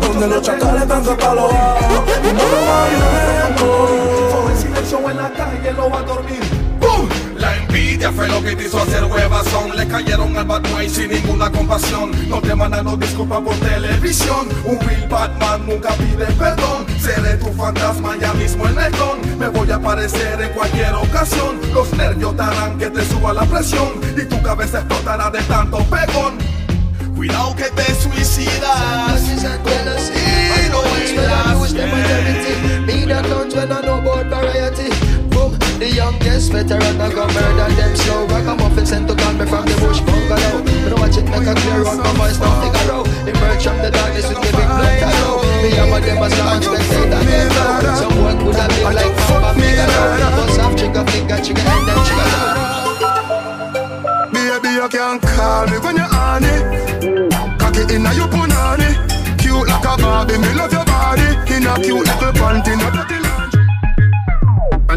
[0.00, 2.00] Donde los chacales están catalogados.
[2.24, 3.66] Y no lo va violento.
[4.32, 6.47] Joven silencio en la calle lo va a dormir.
[7.98, 9.76] Envidia fue lo que te hizo hacer huevazón.
[9.76, 12.12] Le cayeron al Batman sin ninguna compasión.
[12.28, 14.46] No te mandan no disculpa por televisión.
[14.64, 16.86] Un real Batman nunca pide perdón.
[17.00, 19.38] Seré tu fantasma ya mismo en el con.
[19.38, 21.60] Me voy a aparecer en cualquier ocasión.
[21.74, 24.00] Los nervios te harán que te suba la presión.
[24.16, 26.57] Y tu cabeza explotará de tanto pegón.
[27.18, 28.62] Cuidado que te suicidas.
[28.62, 29.18] I
[30.70, 32.86] know it's when I is them and.
[32.86, 34.86] Me that lunch when I know about variety.
[35.26, 38.24] Boom, the youngest veteran I go murder them slow.
[38.28, 40.62] Ragamuffin sent to call me from the bush bungalow.
[40.62, 43.08] Me watch it make a clear run, my voice don't figure out.
[43.26, 45.42] Emerge from the darkness with the big blood tallow.
[45.58, 47.98] Me and my them as long spectator them know.
[47.98, 50.38] Some boy could have been like Papa Figaro.
[50.38, 52.77] Bust off trigger finger, trigger and then trigger down.
[54.78, 57.32] You can call me when you're on it.
[57.58, 58.94] Cocky inna your punani.
[59.36, 61.26] Cute like a Barbie, me love your body.
[61.52, 63.27] In a cute little panty, no dirty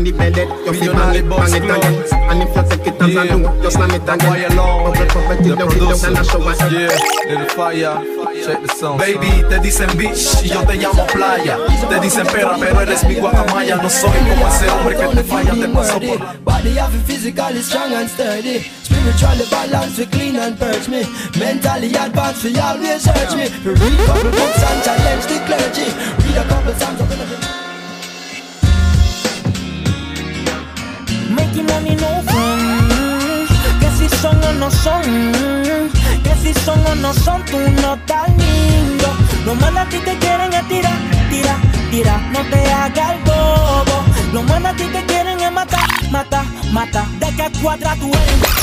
[0.01, 0.35] On the bed,
[0.65, 1.93] you feel bang it, bang it again
[2.25, 5.43] And if you take it as a do, just slam it again Bubble pop it
[5.45, 6.89] till you feel down and a show us Yeah,
[7.29, 8.01] little fire,
[8.41, 8.97] check the sound.
[8.97, 11.57] Baby, te dicen bitch y yo te llamo playa.
[11.87, 13.75] Te dicen perra, pero eres mi guacamaya.
[13.75, 16.19] No soy como ese hombre que te falla, te pasó por.
[16.43, 18.65] Body have it physically strong and sturdy.
[18.81, 21.05] Spiritually balanced, we clean and purge me.
[21.37, 23.53] Mentally advanced, we always search me.
[23.63, 25.93] We read couple books and challenge the clergy.
[26.25, 27.40] Read a couple songs
[31.35, 32.59] Making money no fun.
[33.79, 35.03] Que si son o no son.
[36.23, 39.07] Que si son o no son, tú no estás lindo.
[39.45, 41.55] Lo malo a ti te quieren es tirar, tira,
[41.89, 42.17] tira.
[42.33, 44.03] No te hagas el bobo.
[44.33, 47.05] Lo malo a ti te quieren es matar, mata, mata.
[47.19, 48.61] De que cuadra tú eres.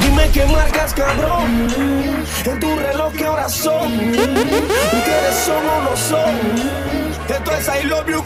[0.00, 1.68] Dime qué marcas, cabrón.
[2.44, 3.92] En tu reloj, qué horas son.
[4.10, 6.94] Ustedes son o no son.
[7.28, 8.24] Esto es I love you.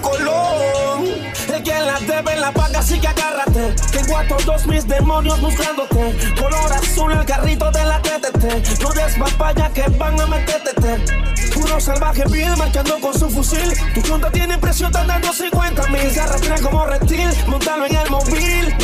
[1.54, 3.74] El que la debe en la paga, así que agárrate.
[3.90, 6.16] Tengo a todos mis demonios buscándote.
[6.38, 8.82] Color azul, el carrito de la TTT.
[8.82, 11.28] No des papaya que van a meterte.
[11.54, 13.72] Puro salvaje vil marchando con su fusil.
[13.94, 16.10] Tu junta tiene precio, están dando 50 mil.
[16.10, 18.76] Se arrastran como reptil, montalo en el móvil.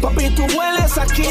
[0.00, 1.22] Papi, tú hueles aquí.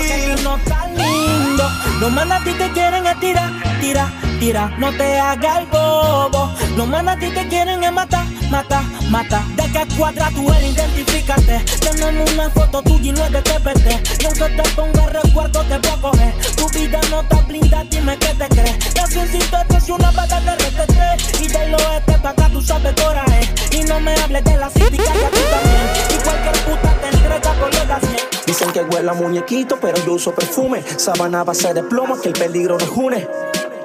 [0.44, 1.70] no tan lindo.
[2.00, 3.52] Lo malo a ti te quieren es tirar,
[3.82, 4.76] tira, tira.
[4.78, 6.54] No te hagas el bobo.
[6.76, 9.44] Lo malo a ti te quieren es matar, mata, mata.
[9.56, 11.64] De que cuadra tú eres, identifícate.
[11.80, 14.22] Tenemos una foto tuya y no es de TPT.
[14.22, 16.34] Y aunque te ponga recuerdo, te voy a coger.
[16.56, 18.88] Tu vida no está blindada, dime qué te crees.
[19.10, 21.42] Ciencita es una pata de RTT.
[21.42, 23.50] Y del oeste pa' acá tú sabes coraje.
[23.72, 25.88] Y no me hables de la city, ya tú también.
[26.10, 28.16] Y cualquier puta te entrega por da 100.
[28.46, 30.84] Dicen que huele a muñequito, pero yo uso perfume.
[30.98, 33.28] Sabana base de plomo, que el peligro nos une.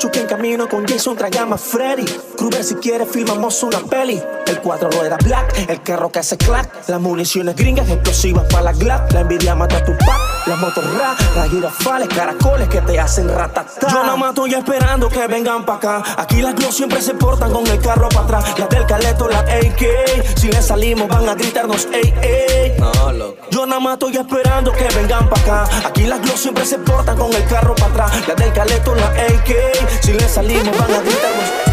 [0.03, 2.05] Chuque en camino con Jason, traigamos a Freddy.
[2.36, 4.20] Kruber, si quieres filmamos una peli.
[4.48, 6.88] El cuatro ruedas black, el carro que hace clack.
[6.88, 9.12] Las municiones gringas explosivas para la glass.
[9.12, 10.32] La envidia mata a tu pack.
[10.48, 13.86] Las motos ra, las girafales, caracoles que te hacen ratatá.
[13.88, 16.03] Yo nada más estoy esperando que vengan pa' acá.
[16.16, 18.59] Aquí las gloss siempre se portan con el carro para atrás.
[18.59, 20.36] Las del caleto, las AK.
[20.36, 22.74] Si le salimos van a gritarnos, ey, ey.
[22.76, 23.36] No, loco.
[23.53, 25.64] Yo nada más estoy esperando que vengan pa' acá.
[25.86, 28.26] Aquí las gloss siempre se portan con el carro para atrás.
[28.26, 29.91] Las del caleto, las AK.
[30.01, 31.72] Si le salimos van a gritarnos,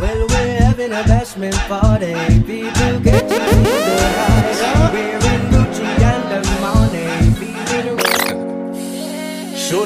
[0.00, 2.31] Well, we're having a bashment party.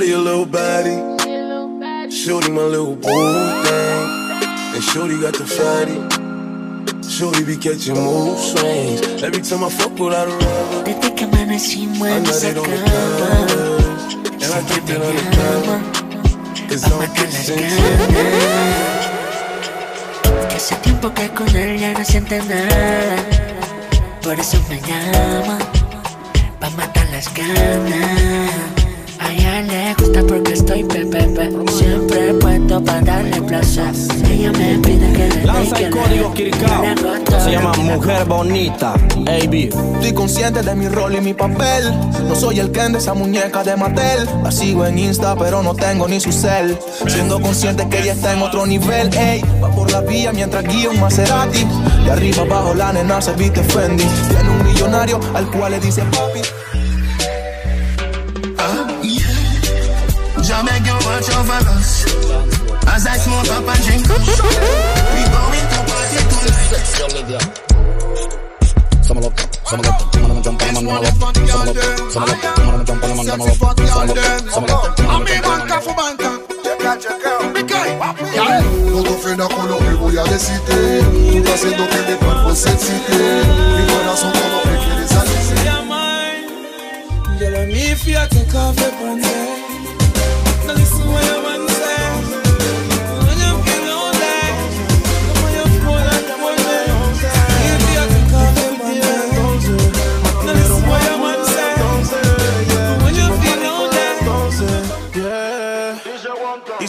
[0.06, 2.12] Shorty a little baddie.
[2.12, 4.06] Shorty my little boo thing.
[4.74, 5.98] And Shorty got the fatty.
[7.10, 9.02] Shorty be catching mood swings.
[9.20, 10.84] Every time I fuck without a rubber.
[10.84, 14.14] Desde que amanecimos I en esa cama canvas.
[14.30, 15.78] And I keep it on the camera.
[16.68, 17.58] Cause I'm kissing
[20.48, 23.16] Que hace tiempo que con él ya no siente nada
[24.22, 25.58] Por eso me llama
[26.60, 28.75] Pa' matar las ganas
[29.26, 33.92] A ella le gusta porque estoy pepepe Siempre puesto para darle placer
[34.30, 36.34] Ella me pide que le dé Lanza que el le código
[37.24, 37.40] todo.
[37.40, 39.54] Se llama Mujer Bonita, AB.
[39.94, 41.92] Estoy consciente de mi rol y mi papel.
[42.28, 44.28] No soy el Ken de esa muñeca de Mattel.
[44.42, 46.76] La sigo en Insta, pero no tengo ni su cel.
[47.06, 49.12] Siendo consciente que ella está en otro nivel.
[49.14, 51.64] Ey, va por la vía mientras guía un Maserati.
[52.04, 54.04] De arriba abajo la nena se viste Fendi.
[54.28, 56.40] Tiene un millonario al cual le dice papi.
[61.16, 62.04] Watch over us
[62.92, 64.16] As I smoke up and drink We
[65.32, 66.76] going to party tonight
[69.02, 69.32] Some love,
[69.64, 71.80] some love, some love, jump on them, some love, some love, some love,
[72.12, 76.16] some love, jump on them, some love, some love, some love, some love, jump on
[76.16, 76.42] them.
[78.86, 82.70] No te ofendas con lo que voy a decirte Tú haciendo que mi cuerpo se
[82.70, 83.42] excite
[83.76, 85.54] Mi corazón como que quiere salirse
[87.38, 90.04] Girl, I'm if you take off your pants Now listen what your man say When
[90.04, 90.04] you feel lonely Come on, you fall like a money If you take off your
[90.04, 90.05] pants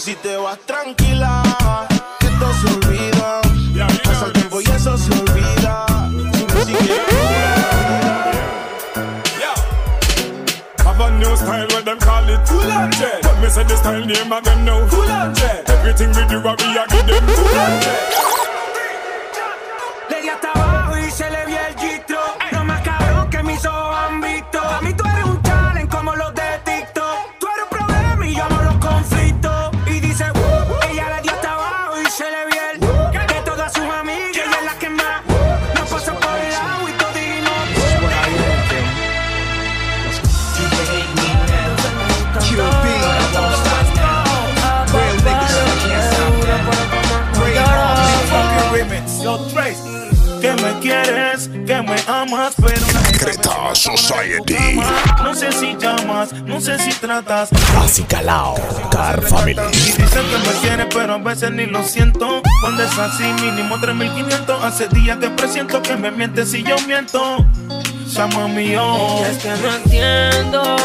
[0.08, 1.17] si te vas tranquila,
[11.88, 13.22] them call it Full on jet.
[13.22, 15.70] Tell me say the style name them now Full on jet.
[15.70, 18.37] Everything we do, we a give them Full on jet
[51.78, 52.82] que me amas, pero
[53.20, 54.80] Creta Society.
[55.24, 57.50] no sé si llamas, no sé si tratas.
[57.78, 58.56] Acicalao,
[58.90, 59.60] Car Family.
[59.74, 62.42] Y dicen que me quieres, pero a veces ni lo siento.
[62.62, 64.64] Cuando es así, mínimo 3500.
[64.64, 67.46] Hace días que presiento que me mientes si yo miento.
[68.08, 69.26] Llama mío.
[69.26, 70.78] Es que no entiendo.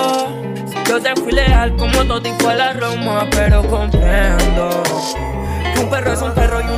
[0.66, 4.82] Si yo te fui leal como todo y fue la Roma, pero comprendo
[5.74, 6.71] que un perro es un perro y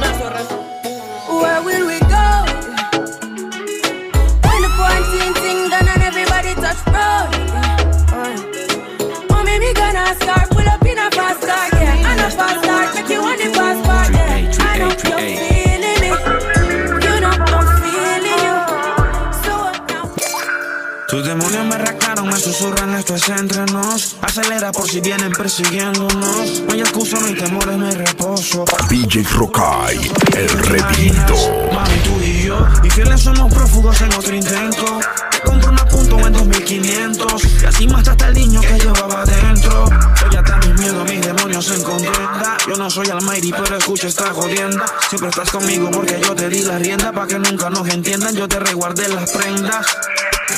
[21.09, 24.17] Tus demonios me rascaron, me susurran esto es entre nos.
[24.23, 26.63] Acelera por si vienen persiguiéndonos.
[26.63, 28.65] No hay excusa, no hay temores, no hay reposo.
[28.89, 29.99] DJ Rokai,
[30.35, 31.35] el reviento.
[31.73, 35.01] Mami, tú y yo, y fieles somos prófugos en otro intento.
[35.31, 37.63] Te compro una punto en 2500.
[37.63, 39.85] Y así mataste al niño que llevaba adentro.
[40.31, 42.57] Ella está mis miedos, mis demonios en contienda.
[42.67, 44.87] Yo no soy Almighty, pero escucha esta jodienda.
[45.11, 47.13] Siempre estás conmigo porque yo te di la rienda.
[47.13, 49.87] Pa' que nunca nos entiendan, yo te resguardé las prendas.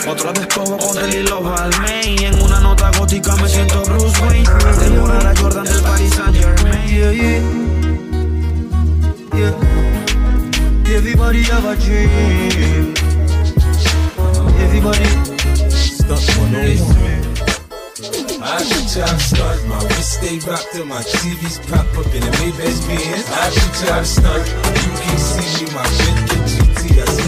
[0.08, 2.22] Otro despojo con el hilo Balmain.
[2.22, 4.48] En una nota gótica me siento Bruce Wayne.
[4.80, 6.88] Devora la Jordan del Paris Saint Germain.
[6.88, 7.42] Yeah, yeah.
[9.34, 10.96] Yeah.
[10.96, 12.94] Everybody have a dream.
[14.60, 15.04] Everybody.
[15.70, 16.60] Stop for no
[18.46, 22.20] I can try to start, my wrist stay rocked till my TVs pop up in
[22.20, 23.26] the Maybach Benz.
[23.28, 27.25] I can try to start, you can see me, my Bentley GT, I smoke.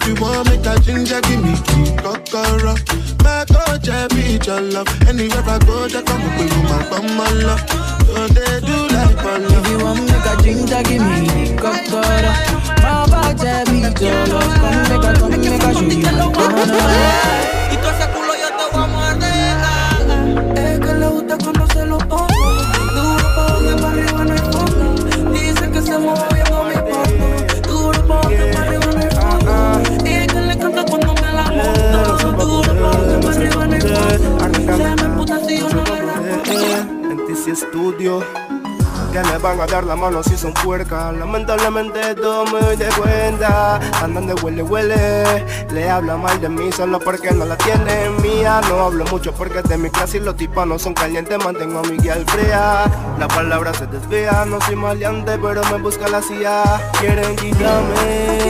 [0.00, 2.74] If you want make a ginger, give me key, kokoro.
[3.22, 4.88] My coach, I be your love.
[5.08, 7.06] Anywhere I go, they come up with my bum,
[7.46, 7.62] love.
[8.06, 9.38] So they do like my.
[9.40, 12.32] If you want make a ginger, give me kokoro.
[12.82, 14.54] My coach, I be your love.
[14.60, 17.59] Come make a, come make a show you my
[37.50, 37.50] respondo.
[37.50, 38.20] En TC Studio.
[39.12, 41.12] Que me van a dar la mano si son puercas.
[41.16, 43.80] Lamentablemente todo me doy de cuenta.
[44.00, 45.44] Andan de huele huele.
[45.72, 48.60] Le habla mal de mí solo porque no la tienen mía.
[48.68, 51.44] No hablo mucho porque de mi clase y los no son calientes.
[51.44, 52.84] Mantengo a mi guía al fría.
[53.18, 54.44] La palabra se desvía.
[54.46, 56.62] No soy maleante, pero me busca la CIA.
[57.00, 58.46] Quieren quitarme.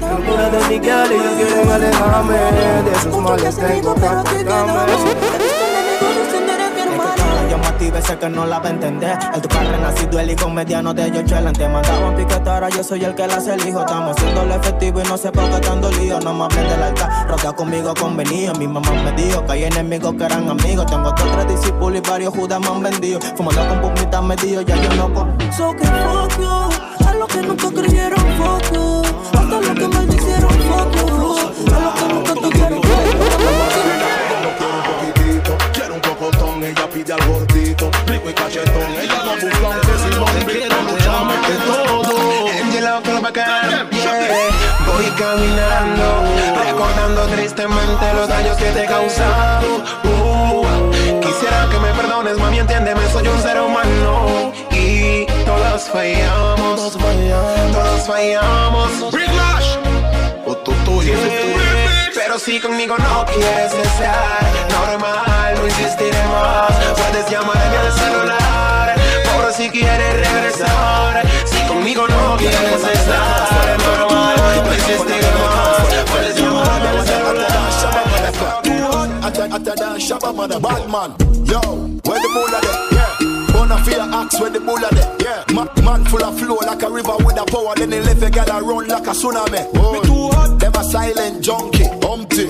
[0.00, 2.38] Locura de mi guía y quieren alejarme.
[2.84, 4.44] De esos males tengo que
[8.02, 8.02] apartarme.
[8.02, 9.18] Yo motive, sé que no la va a entender.
[9.34, 11.52] El tu carrera nacido el hijo mediano de ellos chelan.
[11.52, 13.80] Te mandaban piquetara, yo soy el que la hace el hijo.
[13.80, 16.20] Estamos efectivo y no sé por qué tanto lío.
[16.20, 18.54] No me hablen del altar, roca conmigo convenido.
[18.54, 20.86] Mi mamá me dijo que hay enemigos que eran amigos.
[20.86, 23.20] Tengo dos, tres discípulos y varios judas me han vendido.
[23.36, 25.32] Fumando con pumitas medido, ya yo no con.
[27.06, 28.22] A los que nunca creyeron
[28.72, 31.36] you, hasta los que maldicieron fuck you,
[31.74, 32.80] a los que nunca tuvieron
[45.18, 46.24] caminando,
[46.64, 49.82] recordando tristemente los daños que te he causado.
[50.04, 50.64] Uh,
[51.20, 54.52] quisiera que me perdones, mami, entiéndeme, soy un ser humano.
[54.70, 56.98] Y todos fallamos,
[57.72, 59.12] todos fallamos.
[59.12, 59.76] Big Lash,
[60.46, 60.72] o tú,
[62.24, 68.94] Pero si conmigo no quieres estar Normal, no insistiré más Puedes llamarme al celular
[69.34, 76.88] Por si quieres regresar Si conmigo no quieres estar Normal, no insistiré más Puedes llamarme
[76.88, 77.52] al celular
[80.60, 81.16] bad man.
[81.44, 81.60] Yo,
[82.04, 83.18] where the?
[83.20, 83.31] Yeah.
[83.52, 85.16] Bona fear axe where the bull there?
[85.20, 85.44] Yeah.
[85.52, 87.74] Ma- man full of flow like a river with a power.
[87.76, 89.62] Then he left a gal a run like a tsunami.
[89.72, 90.58] Me too hot.
[90.58, 92.48] Them a silent junkie, humpty.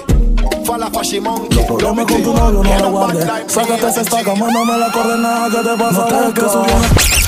[0.65, 1.57] Fala fashy monkey.
[1.57, 3.25] Los problemas con tu novio no lo guardes.
[3.53, 6.09] Sácate esa estaca, mándame la coordenada que te pasa.
[6.09, 7.22] No te que subió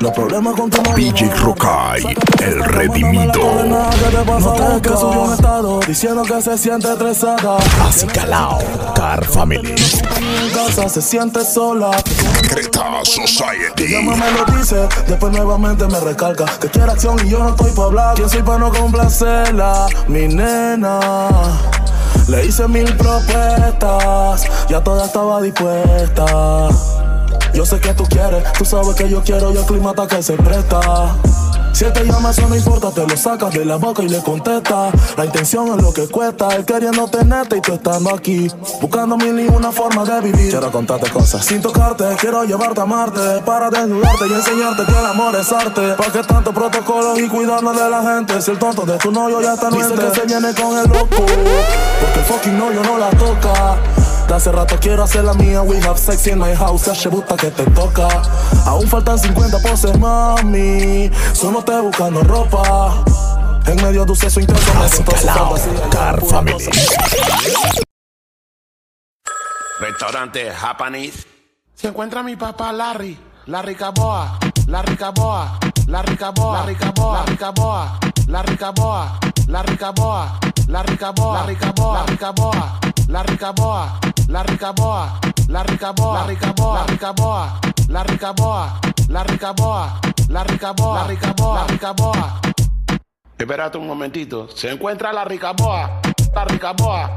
[0.00, 3.64] Los problemas con tu DJ Rokai, el redimido.
[3.64, 7.58] No te que subió un estado diciendo que se siente estresada.
[7.82, 8.58] Así calao,
[8.94, 9.74] Car Family.
[10.40, 11.90] En casa se siente sola.
[12.48, 13.88] Creta Society.
[13.88, 17.72] Llama me lo dice, después nuevamente me recalca que quiere acción y yo no estoy
[17.72, 18.14] para hablar.
[18.14, 19.86] ¿Quién soy para no complacerla?
[20.06, 21.00] Mi nena.
[22.28, 26.68] Le hice mil propuestas, ya toda estaba dispuesta.
[27.54, 30.22] Yo sé que tú quieres, tú sabes que yo quiero y el clima está que
[30.22, 31.16] se presta.
[31.72, 34.20] Si él te llama, eso no importa, te lo sacas de la boca y le
[34.20, 34.90] contesta.
[35.16, 38.50] La intención es lo que cuesta, él queriendo tenerte y tú estando aquí.
[38.80, 40.50] Buscando mil y una forma de vivir.
[40.50, 41.44] Quiero contarte cosas.
[41.44, 43.20] Sin tocarte, quiero llevarte a Marte.
[43.46, 45.94] Para desnudarte y enseñarte que el amor es arte.
[45.94, 48.42] ¿Para qué tanto protocolo y cuidarnos de la gente?
[48.42, 51.08] Si el tonto de tu novio ya está Dice que se viene con el loco.
[51.10, 53.76] Porque el fucking novio no la toca.
[54.28, 57.34] De hace rato quiero hacer la mía, we have sex in my house, se gusta
[57.34, 58.06] que te toca.
[58.66, 63.02] Aún faltan 50 poses, mami, solo te buscando ropa.
[63.66, 66.72] En medio de un sexo intenso, me siento su fantasía.
[69.80, 71.26] Restaurante Japanese.
[71.74, 78.56] Se encuentra mi papá Larry, Larry Caboa, Larry Caboa, Larry Caboa, Larry Caboa, Larry
[79.78, 83.38] Caboa, Larry Caboa, Larry
[84.28, 85.18] Caboa, Larry Caboa,
[85.48, 88.18] Larry Caboa, Larry Caboa, Larry Caboa, Larry Caboa, Larry Caboa, Larry Caboa, Larry Caboa, Larry
[88.18, 88.70] Caboa,
[89.08, 92.40] Larry Caboa, Larry Caboa, Larry Caboa, Larry Caboa.
[93.38, 94.48] Espérate un momentito.
[94.54, 96.00] Se encuentra la la Ricaboa,
[96.34, 97.10] la Ricaboa,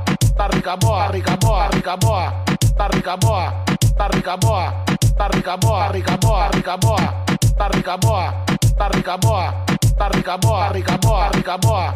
[0.48, 3.64] Ricaboa, la la Ricaboa, la Ricaboa, Ricaboa, la Ricaboa,
[3.98, 4.92] la Ricaboa,
[5.22, 7.14] ta rica boa, rica boa, rica boa,
[7.58, 8.34] ta rica boa,
[8.76, 9.54] ta rica boa,
[9.96, 11.94] ta rica boa, rica boa, rica boa.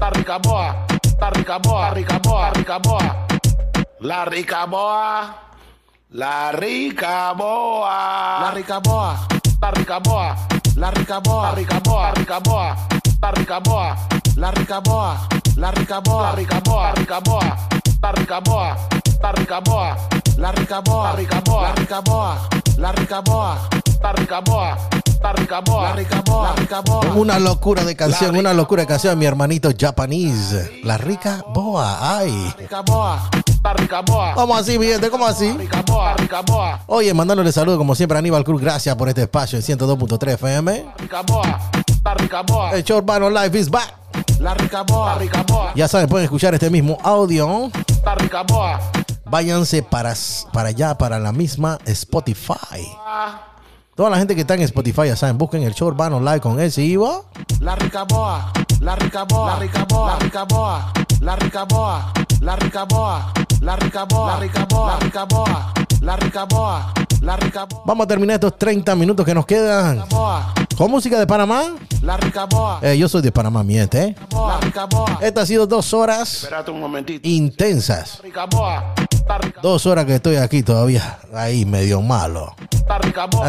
[0.00, 0.74] La rica boa,
[1.20, 1.58] la rica
[2.18, 3.26] boa, la rica boa,
[4.02, 5.34] ta rica boa,
[6.10, 9.16] la rica boa, rica boa,
[9.70, 10.34] rica boa,
[13.20, 13.94] ta rica boa,
[14.34, 15.18] la rica boa,
[15.56, 17.56] la rica boa, rica boa, rica boa,
[18.00, 18.76] ta rica boa,
[19.20, 19.96] ta rica boa,
[20.36, 23.68] la rica boa, rica boa, la rica boa, la rica boa,
[24.00, 24.76] ta rica boa,
[25.20, 27.12] ta rica boa, la rica boa, la rica boa.
[27.14, 30.80] Una locura de canción, una locura de canción, mi hermanito Japanese.
[30.82, 32.52] La rica boa, ay.
[32.58, 33.51] Rica boa, ta rica boa.
[34.34, 35.08] ¿Cómo así, mi gente?
[35.10, 35.56] ¿Cómo así?
[36.86, 38.60] Oye, mandándole saludos como siempre a Aníbal Cruz.
[38.60, 40.86] Gracias por este espacio en 102.3 FM.
[40.98, 41.60] rica boa,
[42.02, 42.70] ta rica boa.
[42.72, 43.94] El show Urbano Life is back.
[44.40, 47.70] La rica boa, rica boa, Ya saben, pueden escuchar este mismo audio.
[48.16, 48.80] rica boa.
[49.24, 50.12] Váyanse para,
[50.52, 52.86] para allá, para la misma Spotify.
[53.94, 56.58] Toda la gente que está en Spotify, ya saben, busquen el show Urbano Live con
[56.60, 57.26] ese Ivo.
[57.60, 62.12] La rica boa, la rica boa, la rica boa, la rica boa, la rica boa,
[62.40, 63.32] la rica boa,
[63.62, 67.82] la rica boa, la rica boa, la rica boa, la rica boa, la rica boa,
[67.86, 70.02] Vamos a terminar estos 30 minutos que nos quedan
[70.76, 71.62] con música de Panamá.
[72.02, 74.02] la rica boa, Eh, yo soy de Panamá, mi gente.
[74.02, 74.16] ¿eh?
[74.32, 75.18] la rica boa.
[75.20, 77.28] Estas han sido dos horas un momentito.
[77.28, 78.20] intensas.
[78.22, 78.94] Rica boa,
[79.62, 82.54] Dos horas que estoy aquí todavía, ahí medio malo.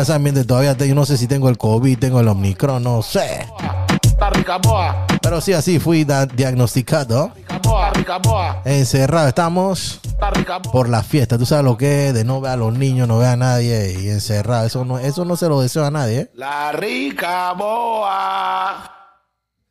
[0.06, 3.02] saben, bien, todavía te- yo no sé si tengo el COVID, tengo el Omicron, no
[3.02, 3.48] sé.
[4.20, 6.06] ta rica boa, Pero sí, así fui
[6.36, 7.32] diagnosticado.
[8.66, 10.02] Encerrado estamos
[10.72, 11.38] por la fiesta.
[11.38, 13.98] Tú sabes lo que es de no ver a los niños, no ver a nadie
[14.00, 14.68] y encerrado.
[14.68, 16.20] Eso no, eso no se lo deseo a nadie.
[16.20, 16.32] ¿eh?
[16.36, 18.92] La rica boa.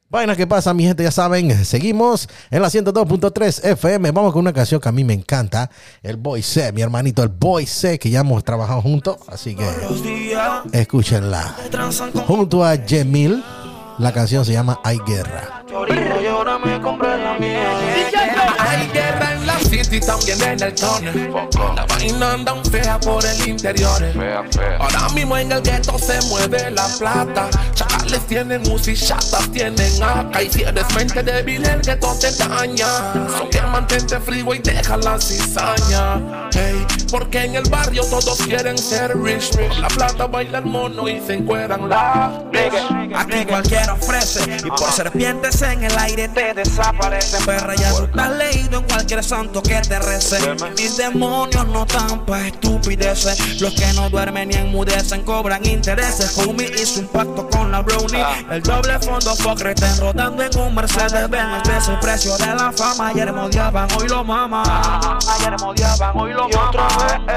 [0.09, 1.65] Vainas que pasa, mi gente, ya saben.
[1.65, 4.11] Seguimos en la 102.3 FM.
[4.11, 5.71] Vamos con una canción que a mí me encanta.
[6.03, 9.17] El Boy C, mi hermanito, el Boy C, que ya hemos trabajado juntos.
[9.27, 9.67] Así que
[10.73, 11.57] escúchenla.
[12.27, 13.43] Junto a Jemil,
[13.99, 15.63] la canción se llama Hay Guerra
[19.93, 21.33] la city, también en el túnel.
[21.77, 24.03] La vaina anda fea por el interior.
[24.79, 27.49] Ahora mismo en el gueto se mueve la plata.
[27.75, 30.43] Chacales tienen UCI, chatas tienen AK.
[30.43, 33.13] Y si eres mente débil, el gueto te daña.
[33.39, 36.49] Son que mantente frío y deja la cizaña.
[36.53, 39.51] Hey, porque en el barrio todos quieren ser rich.
[39.57, 42.43] Por la plata baila el mono y se encueran las
[43.15, 47.45] Aquí cualquiera ofrece y por serpientes en el aire te desaparecen.
[47.45, 50.39] Perra ya tú estás leído en cualquier santo que te rece.
[50.77, 53.61] Mis demonios no están pa' estupideces.
[53.61, 56.37] Los que no duermen ni enmudecen cobran intereses.
[56.39, 58.25] Homie hizo un pacto con la brownie.
[58.51, 61.69] El doble fondo estén rodando en un Mercedes Benz.
[61.69, 63.09] Es el precio de la fama.
[63.09, 64.63] Ayer me odiaban, hoy lo mama.
[65.39, 66.89] Ayer me odiaban, hoy lo mama.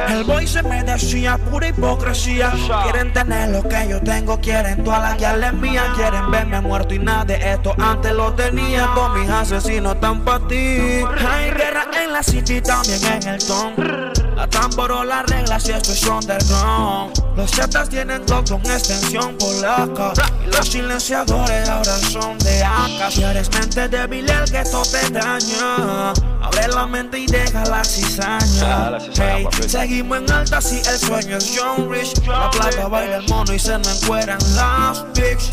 [0.10, 2.52] El boy se me decía pura hipocresía.
[2.84, 5.86] Quieren tener lo que yo tengo, quieren todas las guiales mías.
[5.96, 8.90] Quieren verme muerto y nada de esto antes lo tenía.
[8.96, 10.56] Todos mis asesinos están pa' ti.
[10.56, 14.25] Hay guerra en la city, también en el ton.
[14.36, 17.14] La tamboró la regla si esto es underground.
[17.38, 20.14] Los zetas tienen Glock con extensión polaca.
[20.46, 23.12] Y los silenciadores ahora son de AK.
[23.12, 26.14] Si eres mente débil, el gueto te daña.
[26.42, 29.00] Abre la mente y deja la cizaña.
[29.16, 32.26] Hey, seguimos en alta si el sueño es John Rich.
[32.28, 35.50] La plata baila el mono y se no encueran las pics.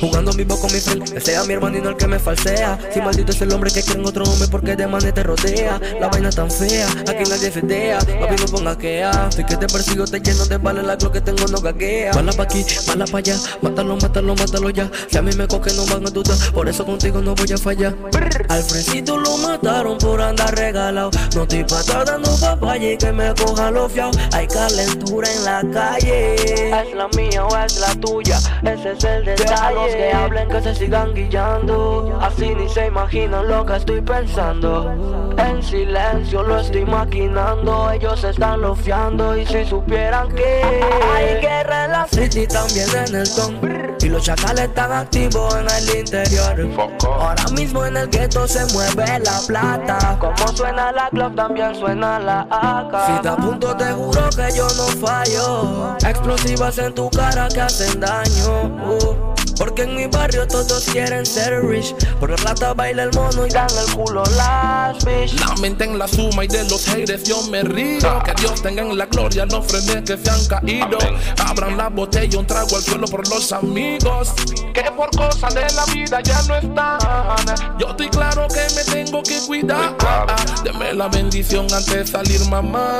[0.00, 2.78] Jugando vivo con mi friend, ese sea mi hermano y no el que me falsea.
[2.92, 5.80] Si maldito es el hombre que quiere en otro hombre porque de man te rodea.
[6.00, 7.98] La vaina tan fea, aquí nadie fedea.
[8.18, 9.30] Papi, no ponga quea.
[9.30, 12.12] Si que te persigo, te lleno de balas, la glock que tengo no gaguea.
[12.14, 13.36] Mala pa' aquí, mala pa' allá.
[13.62, 14.90] Mátalo, mátalo, mátalo ya.
[15.08, 16.36] Si a mí me coge, no van a dudar.
[16.52, 17.94] Por eso contigo no voy a fallar.
[18.48, 21.10] Al fresito lo mataron por andar regalado.
[21.34, 24.10] No estoy pa' estar dando papaya y que me coja los fiao.
[24.32, 26.34] Hay calentura en la calle.
[26.70, 28.38] Es la mía o es la tuya.
[28.62, 29.74] Ese es el detalle.
[29.74, 32.18] los que hablen que se sigan guillando.
[32.20, 34.90] Así ni se imaginan lo que estoy pensando.
[35.38, 37.90] En silencio lo estoy maquinando.
[38.00, 39.36] Ellos están lofiando.
[39.36, 40.62] Y si supieran que
[41.14, 43.60] hay guerra en la city, también en el ton.
[44.00, 46.88] Y los chacales están activos en el interior.
[47.04, 50.16] Ahora mismo en el gueto se mueve la plata.
[50.18, 53.16] Como suena la club, también suena la AK.
[53.16, 55.96] Si te apunto, te juro que yo no fallo.
[55.98, 58.62] Explosivas en tu cara que hacen daño.
[58.88, 59.39] uh.
[59.60, 61.94] Porque que en mi barrio todos quieren ser rich.
[62.18, 65.38] Por la plata baila el mono y dan el culo las bitch.
[65.38, 68.22] Lamenten la suma y de los haters yo me río.
[68.24, 70.96] Que Dios tenga en la gloria los frenes que se han caído.
[71.46, 74.32] Abran la botella, un trago al suelo por los amigos.
[74.72, 76.98] Que por cosas de la vida ya no están.
[77.78, 79.94] Yo estoy claro que me tengo que cuidar.
[80.64, 82.96] Deme la bendición antes de salir, mamá.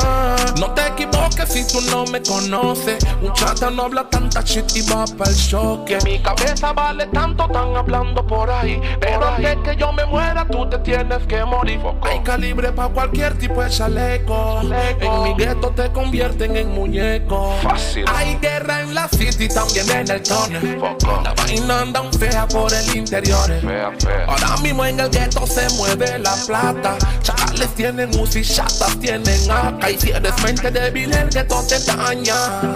[0.58, 3.02] No te equivoques si tú no me conoces.
[3.22, 5.96] Un chata no habla tanta shit y va para el choque.
[6.04, 8.80] Mi cabeza vale tanto, están hablando por ahí.
[9.00, 11.80] Pero antes que yo me muera, tú te tienes que morir.
[12.02, 14.60] Hay calibre para cualquier tipo de chaleco.
[15.00, 17.54] En mi gueto te convierten en muñeco.
[17.62, 18.04] Fácil.
[18.14, 20.80] Hay guerra en la city, también en el túnel.
[21.24, 23.46] La vaina anda un fea por el interior.
[23.60, 24.24] Fea, fea.
[24.26, 26.96] Ahora mismo en el gueto se mueve la plata.
[27.22, 29.90] Chacales tienen UCI, chatas tienen acá.
[29.90, 32.34] Y si eres mente débil, el gueto te daña.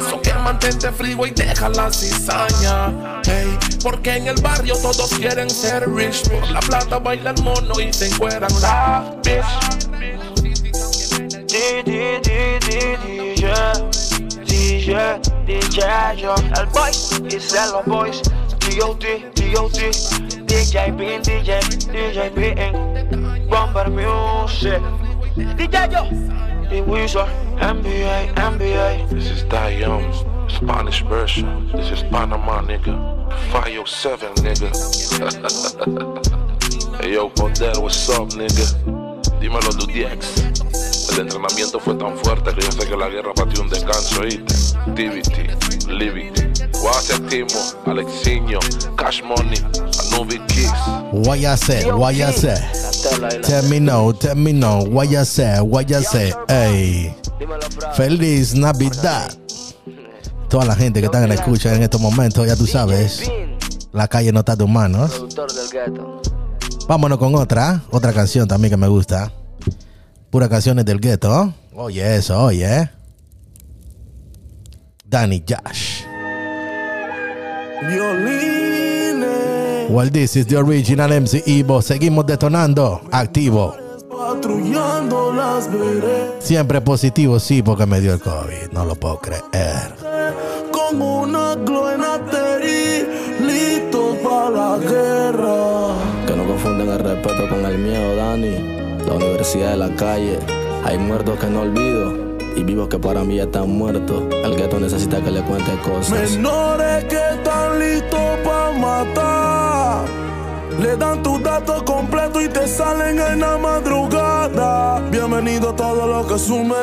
[0.08, 3.20] So que mantente frío y deja la cizaña.
[3.24, 6.28] Hey, porque en el barrio todos quieren ser rich.
[6.28, 9.84] Por la plata baila el mono y se encueran la bitch.
[14.86, 16.90] DJ, DJ, yo, el boy,
[17.26, 18.20] y se los boys,
[18.60, 19.90] D.O.T., D.O.T.,
[20.46, 24.82] DJ Bean, DJ, DJ Bean, Bomber Music,
[25.56, 26.04] DJ yo,
[26.70, 29.08] y Wizard, NBA, NBA.
[29.08, 30.02] This is Die Young,
[30.48, 31.70] Spanish version.
[31.72, 32.94] This is Panama, nigga.
[33.52, 34.70] 507, nigga.
[37.00, 38.66] hey, yo, Podel, what's up, nigga?
[39.40, 40.54] Dímelo, tu DX.
[41.12, 44.54] El entrenamiento fue tan fuerte que yo sé que la guerra partió un descanso, ¿oíste?
[44.94, 46.42] TBT, Liberty,
[46.80, 48.58] Guase Timo, Alexiño,
[48.96, 49.58] Cash Money,
[50.12, 50.72] Anubi Kiss.
[51.12, 51.90] What ya say?
[51.90, 52.56] What ya say?
[53.42, 54.82] Tell me no, tell me no.
[54.82, 55.60] What ya say?
[55.60, 56.32] What ya say?
[56.48, 57.14] Ey.
[57.96, 59.43] Feliz Navidad.
[60.54, 63.28] Toda la gente que está en la escucha en estos momentos, ya tú sabes.
[63.92, 65.26] La calle no está de humanos.
[66.86, 69.32] Vámonos con otra, otra canción también que me gusta.
[70.30, 71.52] Puras canciones del gueto.
[71.74, 72.88] Oye, eso, oye.
[75.04, 76.04] Danny Josh.
[79.90, 81.82] Well, this is the original MC Evo.
[81.82, 83.00] Seguimos detonando.
[83.10, 83.83] Activo.
[84.16, 88.70] Patrullando las veredas Siempre positivo, sí, porque me dio el COVID.
[88.72, 89.94] No lo puedo creer.
[90.70, 93.06] con una gloenateri,
[93.40, 95.94] listo para la guerra.
[96.26, 99.04] Que no confunden el respeto con el miedo, Dani.
[99.06, 100.38] La universidad de la calle.
[100.84, 102.12] Hay muertos que no olvido.
[102.56, 104.22] Y vivos que para mí ya están muertos.
[104.44, 106.30] El gueto necesita que le cuente cosas.
[106.30, 110.04] Menores que están listos para matar.
[110.78, 115.00] Le dan tus datos completos y te salen en la madrugada.
[115.10, 116.74] Bienvenido a todo lo que sume.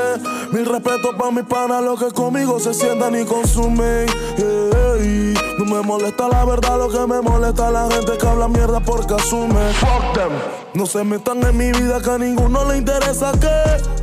[0.52, 4.08] Mil respeto para mis panas, los que conmigo se sientan y consumen.
[4.38, 8.48] Ey, No me molesta la verdad, lo que me molesta es la gente que habla
[8.48, 9.74] mierda porque asume.
[9.74, 10.32] Fuck them.
[10.74, 14.01] No se metan en mi vida que a ninguno le interesa que.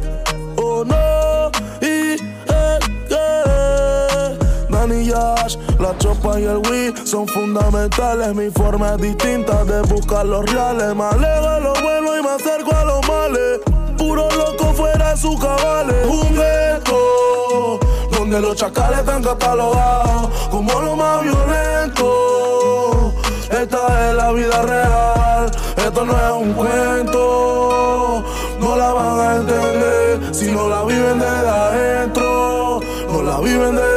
[5.19, 8.35] Yash, la chopa y el weed son fundamentales.
[8.35, 10.95] Mi forma es distinta de buscar los reales.
[10.95, 13.61] Me alejo de lo bueno y me acerco a los males.
[13.97, 16.07] Puro loco fuera de sus cabales.
[16.07, 17.81] Un gueto
[18.17, 23.13] donde los chacales están catalogados como lo más violento.
[23.51, 28.25] Esta es la vida real, esto no es un cuento.
[28.61, 32.81] No la van a entender si no la viven desde adentro.
[33.11, 33.88] No la viven desde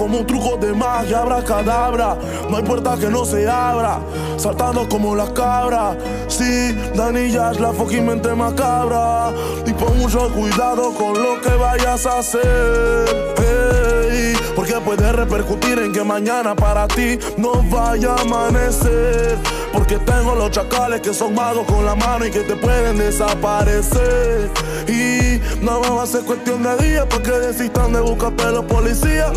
[0.00, 2.16] como un truco de magia, cadabra.
[2.48, 4.00] No hay puerta que no se abra.
[4.38, 5.98] Saltando como las cabras.
[6.26, 9.30] Sí, Dani Yash, la fucking macabra.
[9.66, 13.34] Y pon mucho cuidado con lo que vayas a hacer.
[13.36, 19.36] Hey, porque puede repercutir en que mañana para ti no vaya a amanecer.
[19.72, 24.50] Porque tengo los chacales que son magos con la mano y que te pueden desaparecer.
[24.88, 29.30] Y no va a ser cuestión de días porque desistan de buscarte los policías.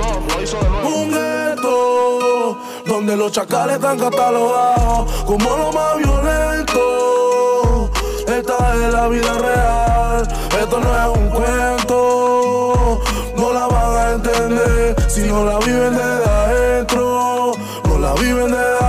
[0.83, 7.91] Un gueto donde los chacales están catalogados como lo más violento.
[8.27, 10.27] Esta es la vida real,
[10.59, 13.01] esto no es un cuento.
[13.37, 17.51] No la van a entender si no la viven desde adentro.
[17.85, 18.82] No la viven desde adentro.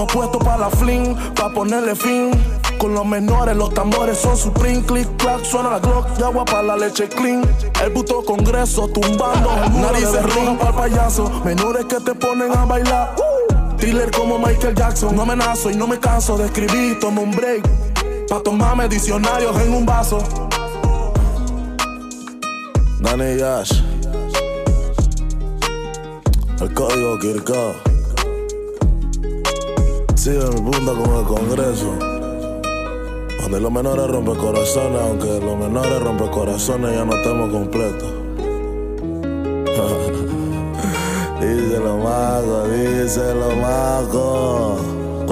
[0.00, 2.30] Estamos puestos para la fling, para ponerle fin.
[2.78, 4.82] Con los menores, los tambores son supreme.
[4.82, 7.42] Click, clack, suena la Glock y agua para la leche clean.
[7.84, 9.50] El puto congreso tumbando.
[9.78, 11.30] Narices ring para payaso.
[11.44, 13.14] Menores que te ponen a bailar.
[13.76, 15.14] Dealer como Michael Jackson.
[15.14, 16.98] No amenazo y no me canso de escribir.
[16.98, 17.68] Tomo un break.
[18.26, 20.18] Pa' tomarme diccionarios en un vaso.
[23.00, 23.82] Dani Yash.
[26.58, 27.89] El código Kirkao.
[30.20, 31.96] Sigue mi punta con el Congreso.
[33.40, 38.12] Donde los menores rompen corazones, aunque los menores rompen corazones ya no estamos completos.
[41.40, 44.69] díselo, mago, díselo, mago.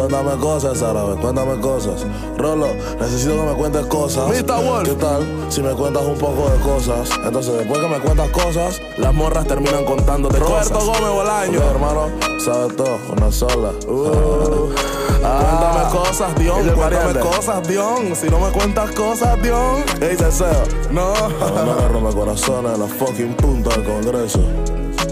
[0.09, 2.07] Cuéntame cosas, árabe, cuéntame cosas.
[2.39, 4.33] Rolo, necesito que me cuentes cosas.
[4.33, 7.11] ¿Qué tal si me cuentas un poco de cosas?
[7.27, 10.87] Entonces, después que me cuentas cosas, las morras terminan contándote Roberto cosas.
[10.87, 11.61] Gómez Bolaño.
[11.63, 12.09] Hermano,
[12.43, 13.73] sabes todo, una sola.
[13.87, 16.65] Uh, Cuéntame ah, cosas, Dion.
[16.65, 17.37] ¿y el Cuéntame pariente?
[17.37, 18.17] cosas, Dion.
[18.17, 19.85] Si no me cuentas cosas, Dion.
[20.01, 20.63] Ey, deseo.
[20.91, 21.13] No.
[21.39, 24.41] No, no, rompe corazones en la fucking punta del Congreso.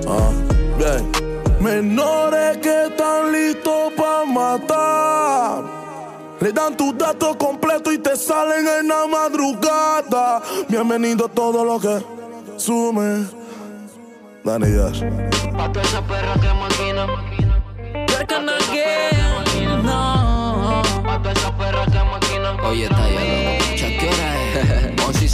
[0.08, 0.30] Ah,
[0.78, 1.25] bien.
[1.60, 5.64] Menores que están listos para matar.
[6.40, 10.42] Le dan tus datos completos y te salen en la madrugada.
[10.68, 12.04] Bienvenido a todo lo que
[12.58, 13.26] sume.
[14.44, 15.02] Dani Dash.
[15.56, 17.06] Pa' toda esa perra que maquina.
[18.12, 20.82] Working again, no.
[21.04, 22.68] Pa' toda esa perra que maquina.
[22.68, 23.45] Oye, está ya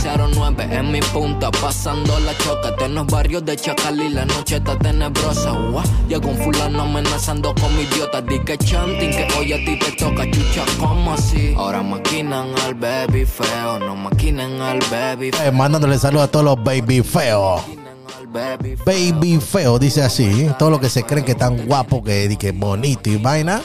[0.09, 0.18] es?
[0.18, 2.62] 1109 en mi punta, pasando la choca.
[2.92, 5.50] Los barrios de Chacal y la noche está tenebrosa.
[5.53, 8.20] Guau, Llegó un fulano amenazando con mi idiota.
[8.20, 11.55] Di que chanting, que hoy a ti te toca, chucha, ¿cómo así?
[11.57, 15.46] Ahora maquinan al baby feo, no maquinen al baby feo.
[15.46, 17.62] Eh, mandándole saludos a todos los baby feos.
[18.84, 20.48] Baby feo, dice así.
[20.59, 23.62] Todo lo que se creen que tan guapo, que, que bonito y vaina.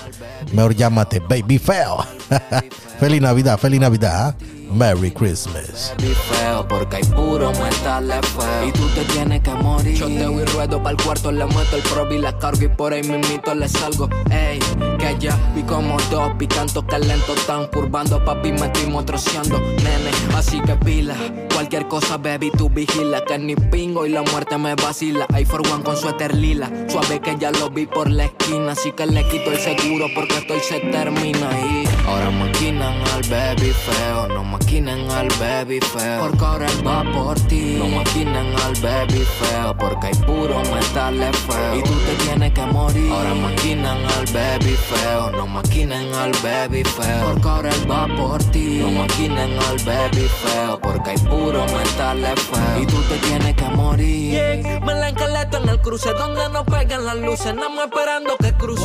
[0.53, 2.05] Mejor llámate baby feo.
[2.99, 4.35] feliz Navidad, feliz Navidad.
[4.71, 5.93] Merry Christmas.
[5.97, 8.67] feo Porque hay puro metal feo.
[8.67, 9.97] Y tú te tienes que morir.
[9.97, 13.03] Choteo y ruedo pa'l cuarto Le meto el prob y la cargo Y por ahí
[13.03, 14.09] mismito le salgo.
[14.29, 14.59] Ey,
[14.99, 20.11] que ya vi como dos Picanto que lento tan curvando Papi me estoy motroceando Nene,
[20.35, 21.15] así que pila
[21.53, 25.25] Cualquier cosa baby tú vigila Que ni pingo y la muerte me vacila.
[25.33, 28.73] Hay for one con suéter lila Suave que ya lo vi por la esquina.
[28.73, 33.71] Así que le quito el seguro Porque estoy se termina Y ahora maquinan al baby
[33.71, 36.21] feo No maquinen al baby feo.
[36.21, 37.75] Porque ahora él va por ti.
[37.77, 41.75] No maquinen al baby feo Porque hay puro metal feo.
[41.77, 43.11] Y tú te tienes que morir.
[43.11, 47.25] Ahora maquinan al baby feo No maquinen al baby feo.
[47.25, 48.79] Porque ahora él va por ti.
[48.81, 52.81] No maquinen al baby feo Porque hay puro metal feo.
[52.81, 54.31] Y tú te tienes que morir.
[54.31, 58.35] Yeah, me la encaleto en el cruce donde no pegan las luces, nada más esperando
[58.37, 58.83] que cruce.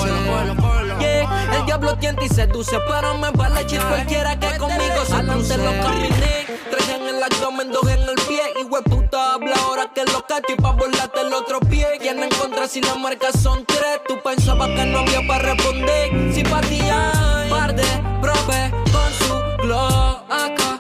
[1.01, 5.57] Yeah, el diablo tienta y seduce, pero me vale chis cualquiera que conmigo se Adelante
[5.59, 8.43] lo caminé, tres en el abdomen, dos en el pie.
[8.61, 11.87] Y puta habla ahora que lo cacho y pa' volarte el otro pie.
[12.01, 16.35] Quien en contra si las marcas son tres, tú pensabas que no había para responder.
[16.35, 17.13] Simpatía,
[17.51, 17.85] par de
[18.21, 20.79] profe con su glow, acá,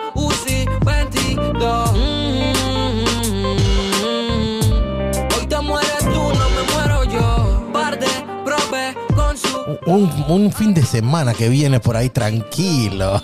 [9.86, 13.22] Un, fin de semana que viene por ahí tranquilo.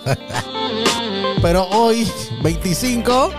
[1.43, 2.11] Pero hoy,
[2.43, 3.31] 25,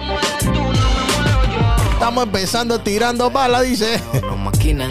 [1.93, 4.01] estamos empezando tirando balas, dice.
[4.73, 4.87] No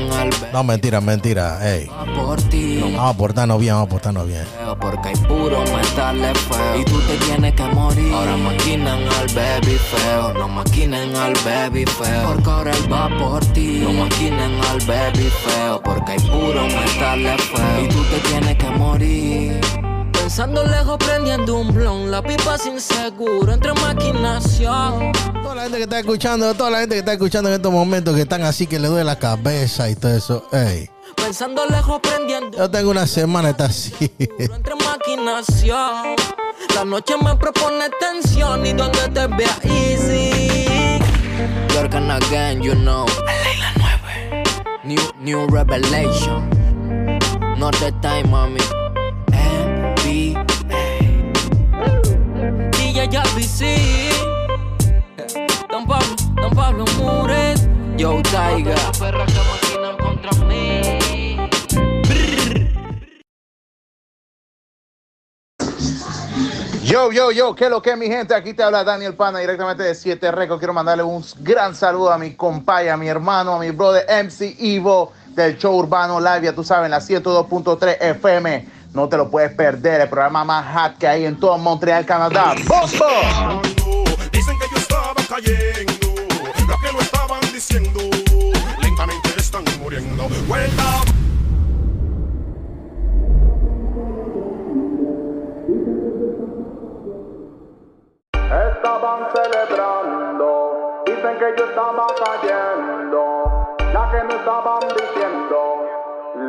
[0.53, 1.59] No, mentira, mentira.
[1.62, 1.89] Ey.
[2.16, 2.81] por ti.
[2.83, 4.45] Vamos a portarnos bien, vamos a portarnos bien.
[4.81, 6.81] Porque hay puro metal feo.
[6.81, 8.12] Y tú te tienes que morir.
[8.12, 10.35] Ahora maquinan al baby feo.
[10.35, 12.29] No maquinen al baby feo.
[12.29, 13.81] Porque ahora él va por ti.
[13.83, 15.81] No maquinen al baby feo.
[15.83, 17.85] Porque hay puro metal feo.
[17.85, 19.61] Y tú te tienes que morir
[20.29, 22.11] Pensando lejos, prendiendo un blon.
[22.11, 25.11] La pipa sin seguro, entre maquinación.
[25.43, 28.14] Toda la gente que está escuchando, toda la gente que está escuchando en estos momentos
[28.14, 30.47] que están así que le duele la cabeza y todo eso.
[30.53, 33.95] Ey, Pensando lejos, prendiendo yo tengo una semana está así.
[34.18, 36.16] entre maquinación.
[36.74, 40.99] La noche me propone tensión y donde te vea easy.
[41.74, 43.72] Yorkan again, you know La
[44.12, 44.43] 9
[44.85, 46.51] New, new revelation
[47.57, 48.61] Not the time, mami
[57.96, 58.74] Yo, Taiga.
[66.84, 68.34] Yo, yo, yo, ¿qué es lo que mi gente?
[68.34, 70.59] Aquí te habla Daniel Pana directamente de 7 Records.
[70.59, 74.54] Quiero mandarle un gran saludo a mi compadre, a mi hermano, a mi brother MC
[74.59, 76.42] Ivo del show Urbano Live.
[76.42, 78.78] Ya tú sabes, la 102.3 FM.
[78.95, 80.01] No te lo puedes perder.
[80.03, 82.55] El programa más hot que hay en todo Montreal, Canadá.
[82.66, 83.62] ¡Bombo!
[84.32, 86.09] Dicen que yo estaba cayendo,
[86.66, 88.01] lo que no estaban diciendo,
[88.80, 90.28] lentamente están muriendo.
[90.47, 91.03] Vuelta.
[98.32, 103.20] Estaban celebrando, dicen que yo estaba cayendo,
[103.93, 105.88] la que me estaban diciendo,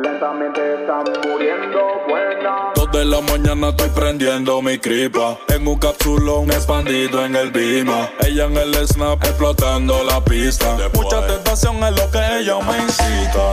[0.02, 1.78] Lentamente están muriendo
[2.08, 2.72] buena.
[2.74, 5.36] Dos de la mañana estoy prendiendo mi cripa.
[5.48, 8.08] En un capsulón expandido en el bima.
[8.20, 10.78] Ella en el snap explotando la pista.
[10.94, 13.49] Mucha tentación es lo que ella me incita.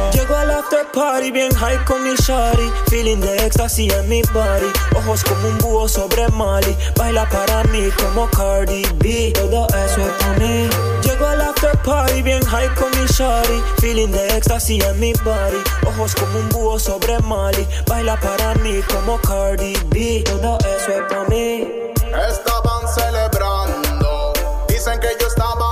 [0.67, 2.69] After party bien high con mi shawty.
[2.89, 4.69] Feeling de éxtasis en mi body.
[4.97, 6.75] Ojos como un búho sobre Mali.
[6.97, 9.31] Baila para mí como Cardi B.
[9.33, 10.69] Todo eso es para mí.
[11.03, 13.63] Llego al after party bien high con mi shawty.
[13.79, 15.63] Feeling de éxtasis en mi body.
[15.85, 17.65] Ojos como un búho sobre Mali.
[17.87, 20.21] Baila para mí como Cardi B.
[20.25, 21.65] Todo eso es para mí.
[22.29, 24.33] Estaban celebrando,
[24.67, 25.69] dicen que yo estaba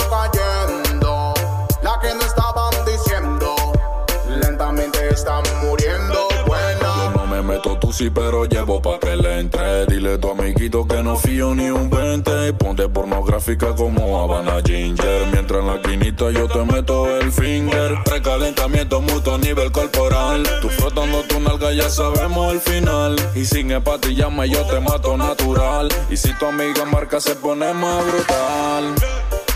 [7.95, 9.85] sí, pero llevo pa' que le entre.
[9.85, 12.53] Dile a tu amiguito que no fío ni un 20.
[12.53, 15.27] Ponte pornográfica como Habana Ginger.
[15.31, 17.97] Mientras en la quinita yo te meto el finger.
[18.03, 20.43] Precalentamiento mutuo a nivel corporal.
[20.61, 23.15] Tú frotando tu nalga ya sabemos el final.
[23.33, 25.87] Y sin llama yo te mato natural.
[26.09, 28.95] Y si tu amiga marca se pone más brutal.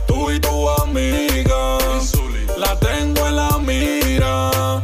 [0.07, 1.77] Tú y tu amiga.
[2.57, 4.83] La tengo en la mira.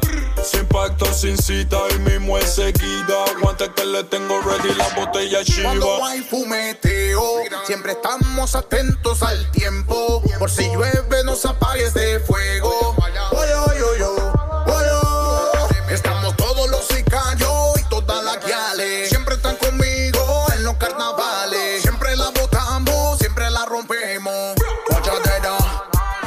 [0.66, 3.26] Sin pacto, sin cita y mismo es seguida.
[3.38, 6.09] Aguante que le tengo ready la botella Cuando chiva.
[6.09, 7.22] hay fumeteo,
[7.66, 10.24] siempre estamos atentos al tiempo.
[10.39, 12.95] Por si llueve, nos apagues de fuego.
[13.32, 14.22] Oy, oy, oy, oy,
[14.66, 15.93] oy, oy.
[15.93, 19.09] Estamos todos los sicarios y todas las guiales.
[19.09, 21.84] Siempre están conmigo en los carnavales.
[21.84, 24.55] Siempre la botamos, siempre la rompemos.
[24.89, 25.57] Guachadera,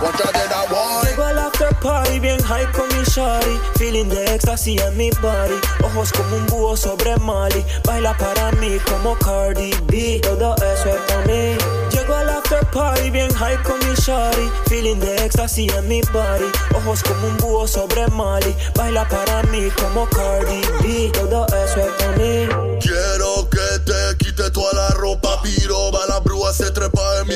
[0.00, 1.08] guachadera, boy.
[1.08, 3.60] Llego al after party bien high con mi shawty.
[3.78, 5.60] Feeling de éxtasis en mi body.
[5.84, 7.64] Ojos como un búho sobre Mali.
[7.84, 10.20] Baila para mí como Cardi B.
[10.22, 11.56] Todo eso es para mí.
[11.92, 14.50] Llego al after party bien high con mi shawty.
[14.68, 16.50] Feeling de éxtasis en mi body.
[16.74, 18.54] Ojos como un búho sobre Mali.
[18.74, 21.10] Baila para mí como Cardi B.
[21.12, 22.48] Todo eso es para mí.
[22.80, 27.34] Quiero que te quite toda la ropa, piroba, la brúa se trepa en mi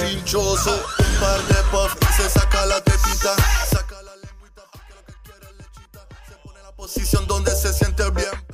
[0.00, 3.34] eres un par de puff se saca la tetita.
[3.70, 6.06] Saca la lengüita porque lo que quiere lechita.
[6.28, 8.46] Se pone en la posición donde se siente bien.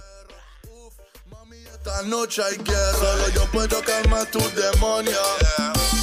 [0.68, 0.94] Uf,
[1.30, 2.98] mami, esta noche hay guerra.
[2.98, 5.18] Solo yo puedo calmar tu demonio.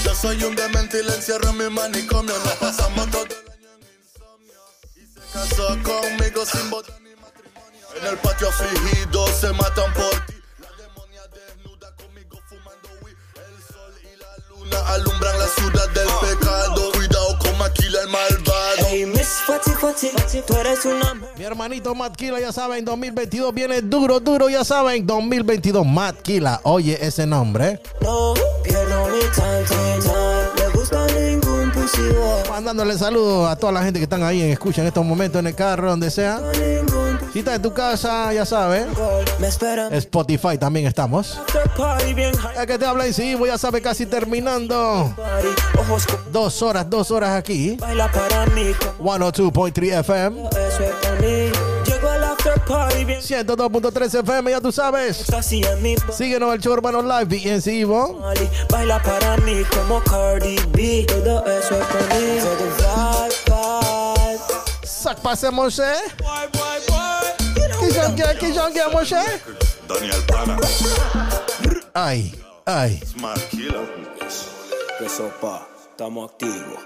[0.04, 2.38] Yo soy un demente y le encierro en mi manicomio.
[2.40, 4.62] Nos pasamos todo el año en insomnio.
[4.96, 7.88] Y se casó conmigo sin boda ni matrimonio.
[8.00, 10.35] En el patio afligido se matan por ti.
[14.66, 16.92] Luna alumbran la ciudad del pecado.
[16.94, 18.88] Cuidado con Maquila el malvado.
[18.88, 20.12] Hey, Miss Fati Fati,
[20.46, 25.06] tú eres una Mi hermanito Matt Killa, ya saben, 2022 viene duro, duro, ya saben,
[25.06, 26.60] 2022 Matt Killa.
[26.64, 27.82] Oye ese nombre.
[28.02, 28.34] No,
[28.64, 30.46] pierdo mi time, time, time.
[30.58, 32.50] Le gusta ningún pussy boy.
[32.50, 35.48] Mandándole saludos a toda la gente que están ahí en escucha en estos momentos en
[35.48, 36.42] el carro, donde sea.
[37.40, 38.88] Estás en tu casa, ya sabes.
[39.92, 41.40] Spotify también estamos.
[42.58, 45.14] El que te habla y sí, voy a saber casi terminando.
[46.32, 47.76] Dos horas, dos horas aquí.
[47.80, 48.72] baila para mí.
[48.98, 50.50] como 102.3 FM.
[50.50, 51.52] Eso es para mí.
[51.86, 55.26] Llego al after party bien 102.3 FM, ya tú sabes.
[56.12, 58.22] Síguenos el show urbano live, BNC Ivo.
[58.70, 61.06] Baila para mí como Cardi B.
[61.08, 63.46] Todo eso es vibe.
[64.84, 65.84] Sac pase, Moshe.
[67.80, 69.16] ¿Qué son que, qué son que, Moshe?
[69.88, 70.58] Daniel Pana.
[71.94, 72.34] Ay,
[72.66, 73.00] ay.
[73.06, 73.88] Smart Killer.
[75.00, 76.80] Que sopa, estamos activos.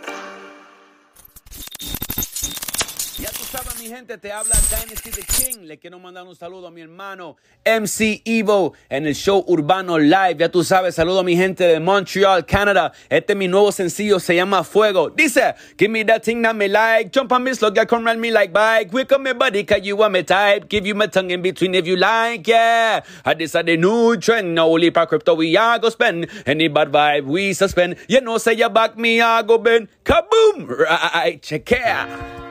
[3.80, 5.61] Mi gente, te habla Dynasty the King.
[5.65, 10.35] Le quiero mandar un saludo a mi hermano MC Evo en el show Urbano Live.
[10.38, 12.91] Ya tú sabes, saludo a mi gente de Montreal, Canadá.
[13.10, 15.10] Este es mi nuevo sencillo, se llama Fuego.
[15.10, 17.10] Dice, give me that thing that me like.
[17.14, 18.91] Jump on me slug, ya come run me like bike.
[18.91, 20.68] Wake up me body, cause you are my type.
[20.68, 22.99] Give you my tongue in between if you like, yeah.
[23.23, 24.56] I decided new trend.
[24.56, 26.27] No only crypto we are go spend.
[26.45, 27.95] Any bad vibe we suspend.
[28.10, 29.88] You know, say you back me, I go bend.
[30.03, 30.68] Kaboom!
[30.68, 32.49] Right, check it out.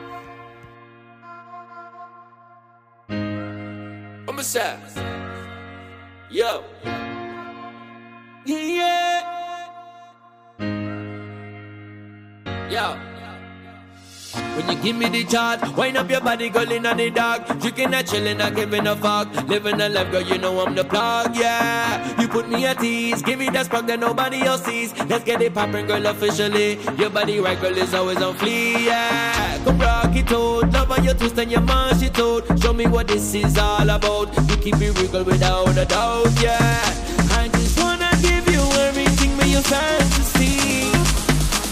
[4.38, 4.78] Vamos a
[6.30, 6.62] Yo.
[8.46, 9.24] Yeah.
[12.70, 13.17] Yo.
[14.56, 17.46] When you give me the chart, wind up your body, girl, in the dark.
[17.60, 19.32] Drinking and chilling, not giving a fuck.
[19.48, 22.20] Living a life, girl, you know I'm the plug, yeah.
[22.20, 24.92] You put me at ease, give me that spark that nobody else sees.
[25.06, 26.78] Let's get it poppin', girl, officially.
[26.98, 29.64] Your body right, girl, is always on fleek, yeah.
[29.64, 32.42] Come rock it out, love how you twist and your mash it out.
[32.60, 34.34] Show me what this is all about.
[34.48, 36.80] You keep it real, girl, without a doubt, yeah.
[37.30, 40.90] I just wanna give you everything, me your fantasy.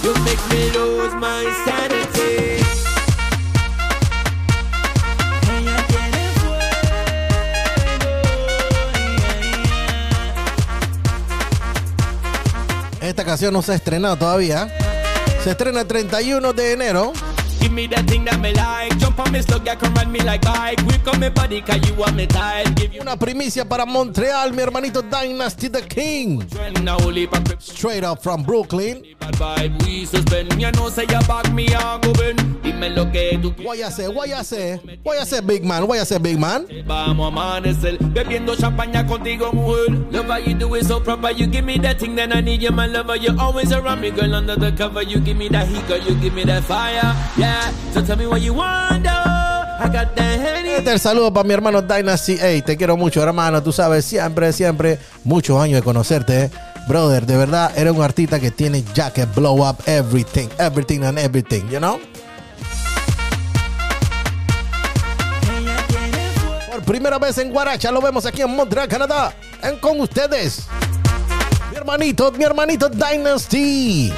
[0.06, 2.35] You make me lose my sanity.
[13.06, 14.68] Esta canción no se ha estrenado todavía.
[15.44, 17.12] Se estrena el 31 de enero.
[17.60, 19.05] Give me that thing that me like.
[22.76, 26.42] You you Una primicia para Montreal, mi hermanito Dynasty the King.
[27.58, 29.04] Straight up from Brooklyn.
[29.04, 29.14] You
[29.82, 30.72] you you
[34.26, 35.86] you you big man?
[35.88, 36.66] You say, big man?
[36.86, 39.90] Vamos a amanecer bebiendo champaña contigo, mujer.
[40.10, 41.30] Love how you do it so proper.
[41.30, 43.16] You give me that thing, then I need you, my lover.
[43.16, 45.02] You're always around me, girl, under the cover.
[45.02, 45.98] You give me that heat, girl.
[45.98, 47.14] You give me that fire.
[47.36, 47.72] Yeah.
[47.92, 49.25] So tell me what you want, though.
[49.78, 52.38] Este es el saludo para mi hermano Dynasty.
[52.62, 53.62] Te quiero mucho, hermano.
[53.62, 56.50] Tú sabes, siempre, siempre, muchos años de conocerte.
[56.86, 61.68] Brother, de verdad, eres un artista que tiene que blow up everything, everything and everything,
[61.68, 61.98] you know?
[66.70, 69.34] Por primera vez en Guaracha, lo vemos aquí en Montreal, Canadá.
[69.62, 70.66] En, con ustedes,
[71.70, 74.12] mi hermanito, mi hermanito Dynasty.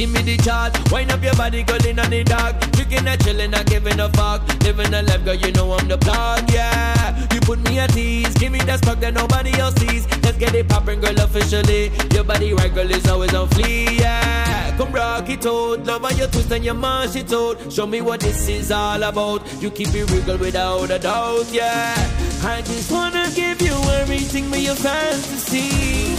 [0.00, 2.58] Give me the chart, wind up your body, girl, in on the dark.
[2.72, 4.40] Drinking and chilling, not giving a fuck.
[4.62, 7.28] Living a life, girl, you know I'm the plug, yeah.
[7.34, 10.08] You put me at ease, give me that spark that nobody else sees.
[10.22, 11.92] Let's get it poppin', girl, officially.
[12.14, 14.74] Your body right, girl, is always on flee, yeah.
[14.78, 17.70] Come rock it out, love how you twist and you mash it out.
[17.70, 19.42] Show me what this is all about.
[19.62, 21.94] You keep it real, girl, without a doubt, yeah.
[22.42, 26.16] I just wanna give you everything with your fantasy.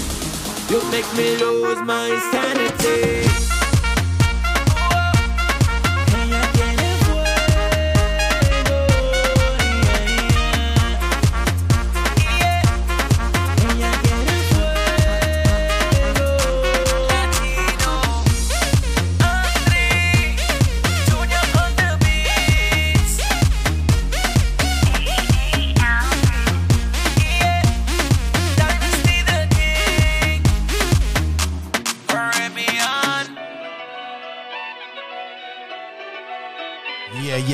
[0.71, 3.60] You make me lose my sanity.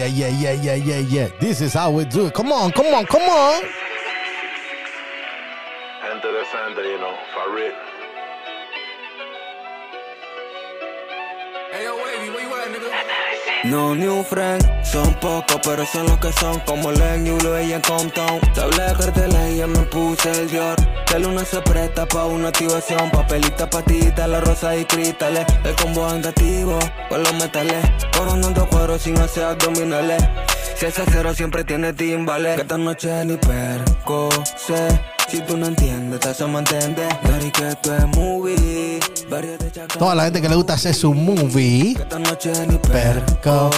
[0.07, 1.29] Yeah, yeah, yeah, yeah, yeah, yeah.
[1.39, 2.33] This is how we do it.
[2.33, 3.63] Come on, come on, come on.
[6.09, 7.73] Enter the center, you know, for real.
[13.69, 17.81] No new friend, son pocos, pero son los que son como Len Yulo y en
[17.81, 18.39] Compton.
[18.53, 20.77] Te hablé de carteles y ya me puse el Dior.
[21.11, 25.45] La luna se presta pa' una activación, papelita, patita, la rosa y cristales.
[25.65, 26.79] El combo andativo
[27.09, 27.85] con los metales,
[28.17, 30.23] coronando cuero sin hacer abdominales.
[30.77, 32.55] Si es acero siempre tiene timbales.
[32.55, 35.16] Que esta noche ni perco sé.
[35.27, 37.09] Si tú no entiendes, te hacemos entender.
[37.23, 38.99] Dari que esto es movie.
[39.99, 41.91] Toda la gente que le gusta hacer su movie.
[41.99, 43.69] Esta noche ni Perco.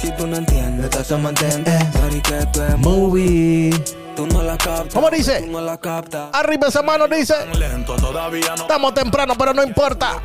[0.00, 1.90] Si tú no entiendes, te hacemos entender.
[1.92, 4.05] Dari que esto es Movie.
[4.16, 4.94] Tú no la captas.
[4.94, 5.42] ¿Cómo dice?
[5.42, 6.30] Tú no la captas.
[6.32, 7.34] Arriba esa mano dice.
[7.58, 8.62] Lento todavía no.
[8.62, 10.20] Estamos temprano, pero no importa.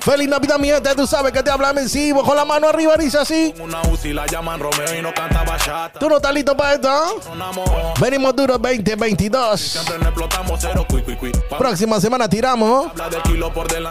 [0.00, 0.94] Feliz Navidad, mi gente.
[0.94, 2.22] Tú sabes que te habla Mencibo.
[2.22, 3.54] Con la mano arriba dice así.
[3.60, 5.98] Una UCI la llaman Romeo y no canta bachata.
[5.98, 7.22] ¿Tú no estás listo para esto?
[7.22, 7.68] Sonamos.
[7.98, 9.58] Venimos duro 2022.
[9.60, 10.84] Siempre no explotamos cero.
[10.88, 11.32] Cui, cui, cui.
[11.48, 12.90] Pa- Próxima semana tiramos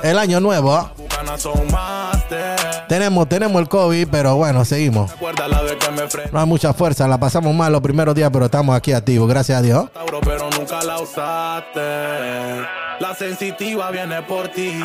[0.04, 0.90] el año nuevo.
[1.72, 2.86] Master.
[2.88, 5.12] Tenemos, tenemos el COVID, pero bueno, seguimos.
[6.32, 9.39] No hay mucha fuerza, la pasamos mal los primeros días, pero estamos aquí activos, gracias
[9.48, 9.92] a Dios.
[9.94, 11.80] Tauro, pero nunca la usaste.
[13.00, 14.78] La sensitiva viene por ti.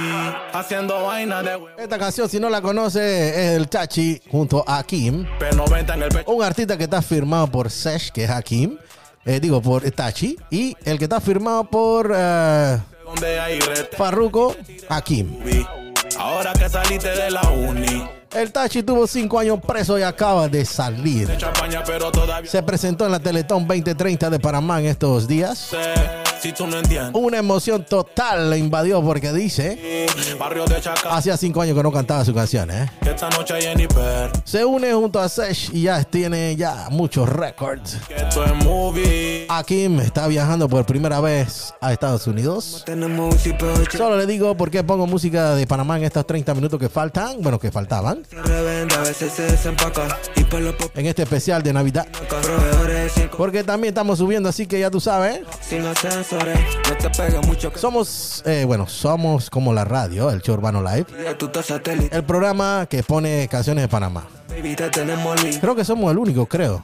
[0.53, 1.77] Haciendo vaina de huevo.
[1.77, 5.27] Esta canción, si no la conoce, es el Chachi junto a Kim.
[5.41, 6.31] P90 en el pecho.
[6.31, 8.79] Un artista que está firmado por Sesh, que es Hakim.
[9.25, 10.37] Eh, digo, por Tachi.
[10.51, 13.97] Y el que está firmado por rete.
[13.97, 14.55] Farruko,
[14.89, 15.84] Hakim.
[16.19, 18.07] Ahora que saliste de la uni.
[18.35, 21.29] El Tachi tuvo cinco años preso y acaba de salir.
[22.45, 25.71] Se presentó en la Teletón 2030 de Panamá en estos días.
[26.45, 26.49] Sé.
[26.49, 27.13] Si tú no entiendes.
[27.15, 30.07] Una emoción total le invadió porque dice,
[30.39, 31.17] Barrio de Chaca.
[31.17, 32.91] hacía cinco años que no cantaba su canción, ¿eh?
[33.03, 34.31] Que esta noche hay en hiper.
[34.45, 37.99] Se une junto a Sesh y ya tiene ya muchos récords.
[38.09, 39.47] Es movie.
[39.49, 42.85] Akim está viajando por primera vez a Estados Unidos.
[43.97, 47.41] Solo le digo por qué pongo música de Panamá en estos 30 minutos que faltan,
[47.41, 48.23] bueno, que faltaban,
[50.95, 52.07] en este especial de Navidad.
[53.37, 55.41] Porque también estamos subiendo, así que ya tú sabes.
[55.61, 56.34] sin ascenso.
[56.35, 56.53] Sorry,
[56.89, 57.73] no te pegues mucho.
[57.73, 61.07] que- Somos, eh, bueno, somos como la radio, el show Urbano Live.
[62.11, 64.27] El programa que pone canciones de Panamá.
[65.61, 66.83] Creo que somos el único, creo.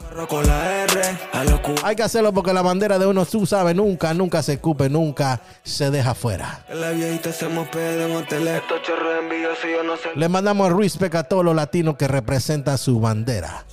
[1.84, 5.40] Hay que hacerlo porque la bandera de uno, tú sabes, nunca, nunca se escupe, nunca
[5.62, 6.64] se deja fuera.
[10.16, 13.64] Le mandamos respect a todos los latinos que representan su bandera.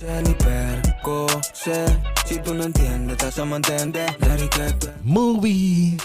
[5.02, 5.96] Movie.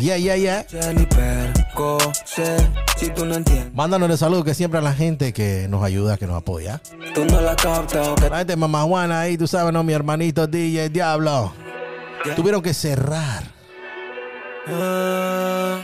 [0.00, 0.64] Yeah, yeah, yeah.
[1.78, 2.56] Jennifer, José,
[2.96, 3.72] si tú no entiendes.
[3.72, 6.80] Mándanos el saludo que siempre a la gente que nos ayuda, que nos apoya.
[7.14, 9.82] Tú no la captas o que La gente de Mamá Juana ahí, tú sabes, no,
[9.82, 11.52] mi hermanito DJ Diablo.
[12.36, 13.44] Tuvieron que cerrar.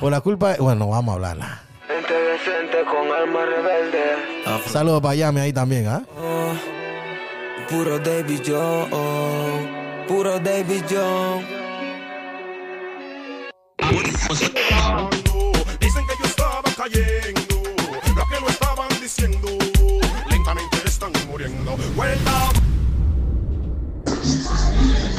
[0.01, 1.63] Por la culpa, bueno, vamos a hablarla.
[1.87, 4.71] Gente decente con alma rebelde.
[4.71, 6.03] Saludos para Yami ahí también, ¿ah?
[7.71, 11.65] Puro David Joe, oh, puro David Joe.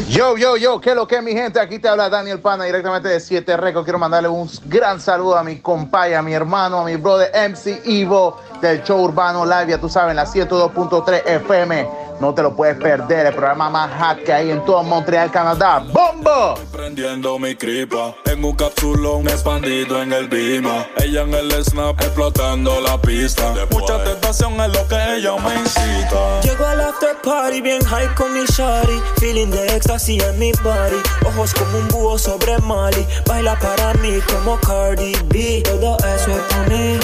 [0.10, 1.60] Yo, yo, yo, ¿qué es lo que mi gente?
[1.60, 3.84] Aquí te habla Daniel Pana directamente de 7 Records.
[3.84, 7.82] Quiero mandarle un gran saludo a mi compadre, a mi hermano, a mi brother MC
[7.86, 9.72] Ivo del show Urbano Live.
[9.72, 11.90] Ya tú sabes, la 102.3 FM.
[12.20, 13.28] No te lo puedes perder.
[13.28, 15.80] El programa más hot que hay en todo Montreal, Canadá.
[15.80, 16.56] ¡Bombo!
[16.72, 20.86] Prendiendo mi cripa en un capsulón expandido en el bima.
[20.98, 23.54] Ella en el snap explotando la pista.
[23.72, 26.42] Mucha tentación es lo que ella me incita.
[26.42, 31.02] Llego al after party bien high con mi shawty Feeling de éxtasis en mi body
[31.26, 36.42] Ojos como un búho sobre Mali Baila para mí como Cardi B Todo eso es
[36.50, 37.00] para mí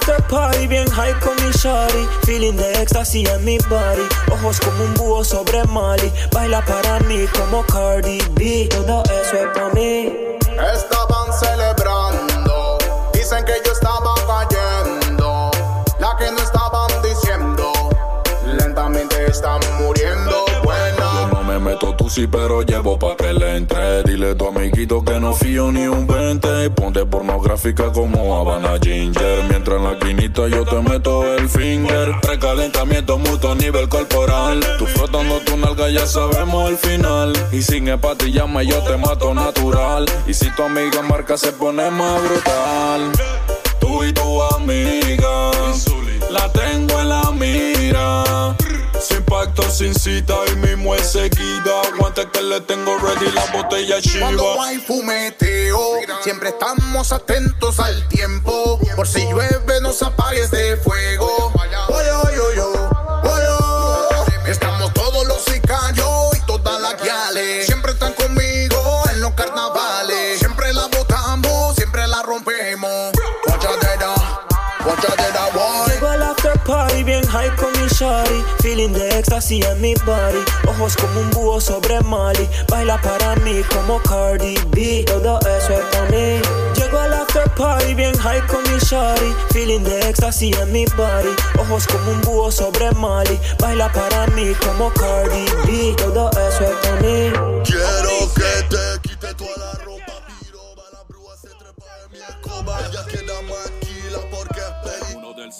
[0.00, 2.06] after party bien high con mi shawty.
[2.24, 4.06] Feeling de éxtasis en mi body.
[4.32, 6.10] Ojos como un búho sobre Mali.
[6.32, 8.68] Baila para mí como Cardi B.
[8.70, 10.12] Todo eso es para mí.
[10.74, 12.78] Estaban celebrando,
[13.12, 15.50] dicen que yo estaba cayendo.
[15.98, 17.72] La que no estaban diciendo,
[18.46, 19.99] lentamente están muriendo.
[22.10, 24.02] Sí, pero llevo pa' que le entre.
[24.02, 26.64] Dile a tu amiguito que no fío ni un 20.
[26.64, 29.44] Y ponte pornográfica como Habana Ginger.
[29.48, 32.16] Mientras en la quinita yo te meto el finger.
[32.20, 34.58] Precalentamiento mutuo a nivel corporal.
[34.76, 37.32] Tú frotando tu nalga ya sabemos el final.
[37.52, 40.04] Y sin empatillarme yo te mato natural.
[40.26, 43.12] Y si tu amiga marca se pone más brutal.
[43.78, 45.52] Tú y tu amiga.
[46.28, 48.56] La tengo en la mira.
[49.20, 51.82] Sin pacto, sin cita y mismo es seguida.
[51.92, 54.66] Aguante que le tengo ready la botella Cuando chiva.
[54.66, 55.78] hay fumeteo,
[56.22, 58.80] siempre estamos atentos al tiempo.
[58.96, 61.52] Por si llueve, no se apague este fuego.
[61.88, 62.58] Oy, oy, oy,
[76.70, 78.44] party bien high con mi shawty.
[78.62, 80.42] Feeling de éxtasis en mi body.
[80.68, 82.48] Ojos como un búho sobre Mali.
[82.68, 85.04] Baila para mí como Cardi B.
[85.06, 86.40] Todo eso es para mí.
[86.76, 89.34] Llego al after party bien high con mi shawty.
[89.52, 91.34] Feeling de éxtasis en mi body.
[91.58, 93.38] Ojos como un búho sobre Mali.
[93.58, 95.94] Baila para mí como Cardi B.
[95.96, 97.32] Todo eso es para mí.
[97.64, 98.10] Quiero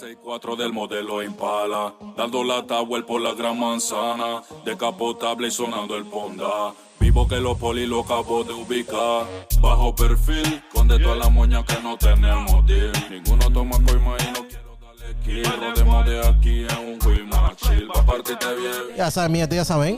[0.01, 1.93] 6-4 del modelo Impala.
[2.17, 4.41] Dando la tower por la gran manzana.
[4.65, 6.73] Decapotable y sonando el Ponda.
[6.99, 9.27] Vivo que los poli lo acabo de ubicar.
[9.59, 12.91] Bajo perfil, con de todas las moñas que no tenemos deal.
[13.11, 15.61] Ninguno toma coima y no quiero darle kill.
[15.61, 17.87] Rodemos de aquí en un Wii más chill.
[17.87, 18.97] Pa' partirte bien.
[18.97, 19.97] Ya saben, mi gente, ya saben.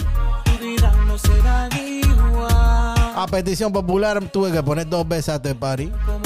[3.15, 5.89] A petición popular tuve que poner dos veces a este party.
[6.05, 6.23] ¿Cómo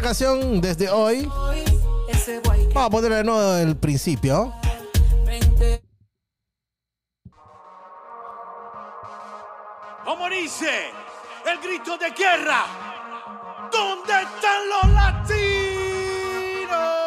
[0.00, 1.28] esta canción, desde hoy,
[2.72, 4.52] vamos a ponerle de nuevo el principio.
[5.26, 5.82] vente
[10.04, 10.90] ¿Cómo dice?
[11.46, 12.64] El grito de guerra.
[13.70, 15.40] ¿Dónde están los latinos?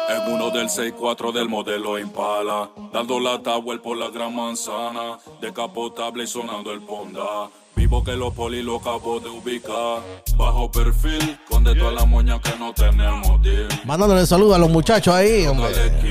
[0.08, 2.70] En uno del 6-4 del modelo Impala.
[2.92, 5.18] Dando la tower por la gran manzana.
[5.40, 7.50] Decapotable y sonando el Ponda.
[7.76, 10.02] Vivo que los poli lo acabo de ubicar.
[10.36, 13.68] Bajo perfil, con de todas las moñas que no tenemos deal.
[13.84, 15.70] Mandándole saludos a los muchachos ahí, hombre.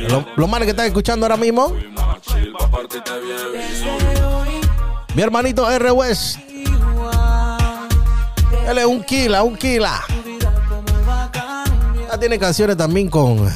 [0.10, 1.73] Los, los manes que están escuchando ahora mismo.
[5.15, 5.91] Mi hermanito R.
[5.91, 6.38] West.
[8.68, 10.03] Él es un kila, un kila.
[12.10, 13.49] Ya tiene canciones también con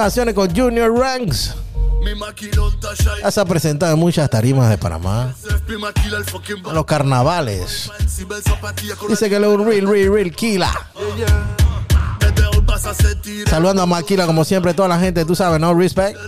[0.00, 1.54] Canciones con Junior Ranks.
[3.22, 5.34] Ya se ha presentado en muchas tarimas de Panamá.
[5.68, 7.90] En los carnavales.
[9.06, 10.68] Dice que es un real, real, real killer.
[13.46, 15.74] Saludando a Maquila como siempre, toda la gente, tú sabes, ¿no?
[15.74, 16.18] Respect.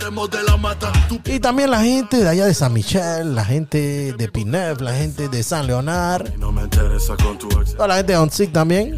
[1.25, 5.29] Y también la gente de allá de San Michel, la gente de Pinef, la gente
[5.29, 6.31] de San Leonard.
[7.75, 8.97] Toda la gente de Onsic también.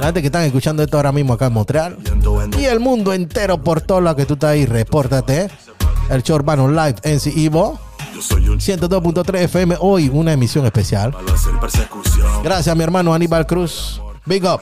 [0.00, 1.98] La gente que están escuchando esto ahora mismo acá en Montreal.
[2.58, 5.50] Y el mundo entero por todo lo que tú estás ahí, repórtate.
[6.10, 7.78] El show urbano live en Evo.
[8.18, 11.14] 102.3 FM, hoy una emisión especial.
[12.42, 14.00] Gracias mi hermano Aníbal Cruz.
[14.26, 14.60] Big up.